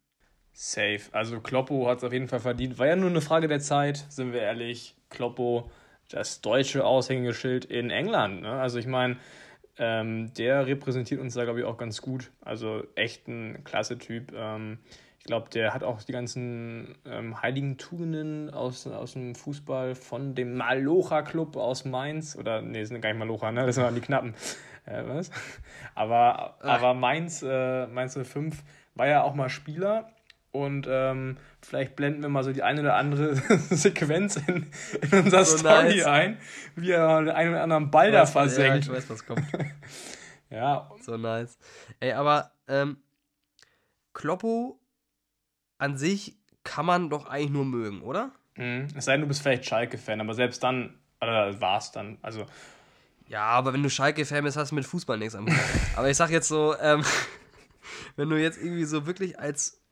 [0.53, 1.01] Safe.
[1.13, 2.79] Also Kloppo hat es auf jeden Fall verdient.
[2.79, 4.97] War ja nur eine Frage der Zeit, sind wir ehrlich.
[5.11, 5.71] Kloppo,
[6.11, 8.43] das deutsche Aushängeschild in England.
[8.43, 8.53] Ne?
[8.53, 9.17] Also ich meine,
[9.77, 12.31] ähm, der repräsentiert uns da, glaube ich, auch ganz gut.
[12.41, 14.33] Also echt ein klasse Typ.
[14.33, 14.79] Ähm,
[15.25, 20.35] ich glaube, der hat auch die ganzen ähm, heiligen Tugenden aus, aus dem Fußball von
[20.35, 22.37] dem Malocha Club aus Mainz.
[22.37, 23.65] Oder, nee, sind gar nicht Malocha, ne?
[23.65, 24.35] Das waren die Knappen.
[24.85, 25.31] Äh, was?
[25.95, 28.63] Aber, aber Mainz, äh, Mainz 05
[28.97, 30.11] war ja auch mal Spieler.
[30.53, 33.35] Und ähm, vielleicht blenden wir mal so die eine oder andere
[33.71, 34.71] Sequenz in,
[35.11, 36.05] in unserer so Story nice.
[36.05, 36.39] ein,
[36.77, 38.85] wie er den einen oder anderen Ball da versenkt.
[38.85, 39.47] Ja, ich weiß, was kommt.
[40.51, 40.91] ja.
[41.01, 41.57] So nice.
[41.99, 42.99] Ey, aber ähm,
[44.13, 44.79] Kloppo
[45.79, 48.33] an sich kann man doch eigentlich nur mögen, oder?
[48.57, 48.89] Mhm.
[48.95, 52.47] Es sei denn, du bist vielleicht Schalke-Fan, aber selbst dann, oder war es dann, also.
[53.27, 55.55] Ja, aber wenn du Schalke-Fan bist, hast du mit Fußball nichts am Hut.
[55.97, 57.03] aber ich sag jetzt so, ähm,
[58.17, 59.83] wenn du jetzt irgendwie so wirklich als,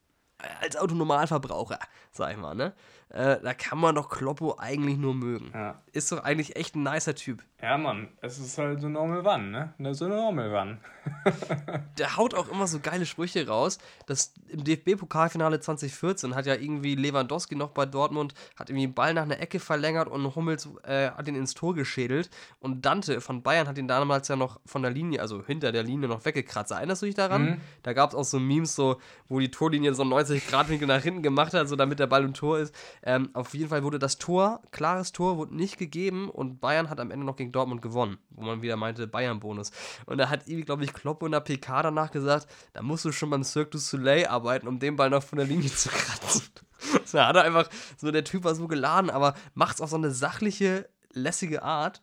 [0.60, 1.78] als Autonormalverbraucher,
[2.10, 2.74] sag ich mal, ne,
[3.08, 5.50] äh, da kann man doch Kloppo eigentlich nur mögen.
[5.54, 5.82] Ja.
[5.92, 7.42] Ist doch eigentlich echt ein nicer Typ.
[7.62, 9.94] Ja, Mann, es ist halt so normal One, ne?
[9.94, 10.78] so normal One.
[11.98, 13.78] Der haut auch immer so geile Sprüche raus.
[14.06, 19.14] Das im DFB-Pokalfinale 2014 hat ja irgendwie Lewandowski noch bei Dortmund, hat irgendwie einen Ball
[19.14, 22.30] nach einer Ecke verlängert und Hummels äh, hat ihn ins Tor geschädelt.
[22.58, 25.84] Und Dante von Bayern hat ihn damals ja noch von der Linie, also hinter der
[25.84, 26.72] Linie noch weggekratzt.
[26.72, 27.42] Erinnerst du dich daran?
[27.42, 27.60] Mhm.
[27.84, 28.98] Da gab es auch so Memes, so,
[29.28, 32.24] wo die Torlinie so 90 Grad Winkel nach hinten gemacht hat, so damit der Ball
[32.24, 32.74] im Tor ist.
[33.04, 36.98] Ähm, auf jeden Fall wurde das Tor, klares Tor, wurde nicht gegeben und Bayern hat
[36.98, 39.70] am Ende noch gegen Dortmund gewonnen, wo man wieder meinte, Bayern-Bonus.
[40.06, 43.12] Und da hat irgendwie, glaube ich, Klopp in der PK danach gesagt, da musst du
[43.12, 46.42] schon beim Cirque du Soleil arbeiten, um den Ball noch von der Linie zu kratzen.
[47.12, 49.96] da hat er einfach, so der Typ war so geladen, aber macht es auf so
[49.96, 52.00] eine sachliche, lässige Art.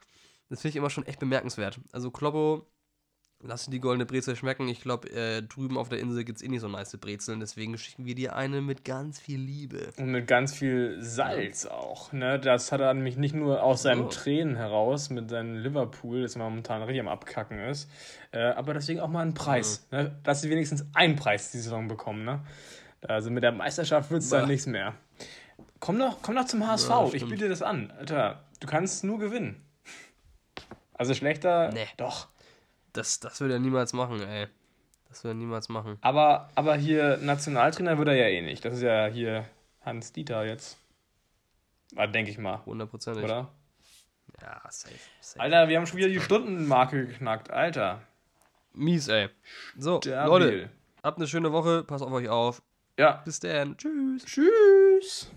[0.49, 1.79] Das finde ich immer schon echt bemerkenswert.
[1.91, 2.65] Also Kloppo
[3.41, 4.67] Lass dir die goldene Brezel schmecken.
[4.67, 7.39] Ich glaube, äh, drüben auf der Insel gibt es eh nicht so nice Brezeln.
[7.39, 9.93] Deswegen schicken wir dir eine mit ganz viel Liebe.
[9.97, 12.11] Und mit ganz viel Salz auch.
[12.11, 12.37] Ne?
[12.37, 14.09] Das hat er nämlich nicht nur aus seinen oh.
[14.09, 17.89] Tränen heraus mit seinem Liverpool, das momentan richtig am Abkacken ist,
[18.31, 19.87] äh, aber deswegen auch mal einen Preis.
[19.91, 19.97] Mhm.
[19.97, 20.19] Ne?
[20.23, 22.25] Dass sie wenigstens einen Preis die Saison bekommen.
[22.25, 22.41] Ne?
[23.07, 24.95] Also mit der Meisterschaft wird es dann nichts mehr.
[25.79, 26.89] Komm doch, komm doch zum HSV.
[26.89, 27.91] Ja, ich biete dir das an.
[27.97, 29.63] Alter, du kannst nur gewinnen.
[30.93, 31.71] Also schlechter.
[31.71, 31.87] Nee.
[31.95, 32.27] Doch.
[32.99, 34.47] Das, das würde er niemals machen, ey.
[35.07, 35.97] Das würde er niemals machen.
[36.01, 38.65] Aber, aber hier Nationaltrainer würde er ja eh nicht.
[38.65, 39.45] Das ist ja hier
[39.85, 40.77] Hans Dieter jetzt.
[41.95, 42.61] Denke ich mal.
[42.65, 43.23] Hundertprozentig.
[43.23, 43.47] Oder?
[44.41, 45.39] Ja, safe, safe.
[45.39, 47.49] Alter, wir haben schon wieder die Stundenmarke geknackt.
[47.49, 48.01] Alter.
[48.73, 49.29] Mies, ey.
[49.77, 50.27] So, Stabil.
[50.27, 50.69] Leute,
[51.01, 51.85] habt eine schöne Woche.
[51.85, 52.61] Passt auf euch auf.
[52.97, 53.21] Ja.
[53.23, 53.77] Bis dann.
[53.77, 54.25] Tschüss.
[54.25, 55.31] Tschüss.